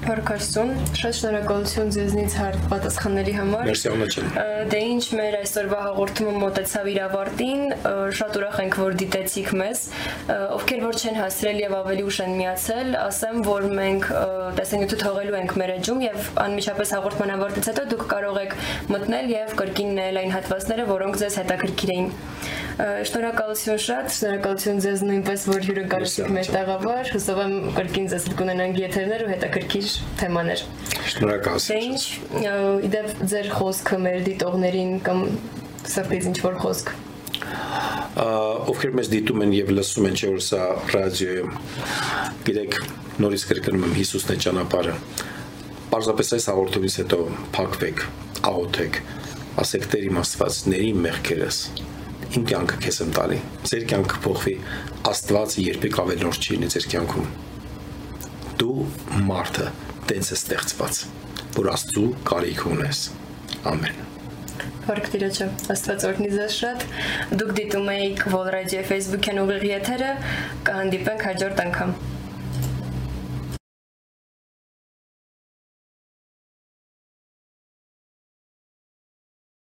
[0.00, 4.30] Փարքաստուն, շատ շնորհակալություն ձեզնից հարթ պատասխանների համար։ Մերսի Աննաչյան։
[4.72, 7.64] Դե ինչ մեր այսօրվա հաղորդումը մոտեցավ իր ավարտին,
[8.20, 9.82] շատ ուրախ ենք, որ դիտեցիք մեզ,
[10.56, 14.08] ովքեր որ չեն հասրել եւ ավելի ուշ են միացել, ասեմ, որ մենք
[14.60, 18.56] տեսանյութը թողելու ենք մեր էջում եւ անմիջապես հաղորդման ավարտից հետո դուք կարող եք
[18.94, 22.10] մտնել եւ կրկին նայել այն հատվածները, որոնք ձեզ հետաքրքիր էին։
[22.80, 28.78] Շնորհակալություն շատ, շնորհակալություն ձեզ նույնպես, որ հյուրը գալիք մեր տաղավար։ Հուսով եմ կրկին ձեզ կունենանք
[28.80, 30.62] եթերներ ու հետաքրքիր թեմաներ։
[31.12, 32.00] Շնորհակալություն։ ինչ,
[32.88, 35.22] իդեպ ձեր խոսքը մեր դիտողներին կամ
[35.92, 36.94] սրտից ինչ որ խոսք
[38.70, 40.62] ովքեր մեզ դիտում են եւ լսում են, չէ՞ որ սա
[40.94, 41.52] ռադիոյում։
[42.48, 42.78] Գիտեք,
[43.24, 44.96] նորից կրկնում եմ Հիսուսն է ճանապարհը։
[45.90, 47.20] Պարզապես այս հաղորդումից հետո
[47.56, 48.04] փակվեք,
[48.50, 49.00] աղոթեք,
[49.64, 51.62] ասեք Տեր իմ Աստվածների մեղքերս
[52.30, 54.52] իմ կյանքը քեզ եմ տալի։ Ձեր կյանքը փոխվի։
[55.10, 57.32] Աստված երբեք ավելորդ չի լինի ձեր կյանքում։
[58.60, 58.76] Դու
[59.30, 59.66] մարդը
[60.10, 61.00] տենց է ստեղծված,
[61.56, 63.02] որ Աստծու կարիք ունես։
[63.70, 63.98] Ամեն։
[64.86, 66.86] Փառք Տիրոջը, Աստված օրհնի ձեզ շատ։
[67.40, 70.14] Դուք դիտում եք Vol Radio Facebook-յան ուղիղ եթերը,
[70.70, 71.94] կհանդիպենք հաջորդ անգամ։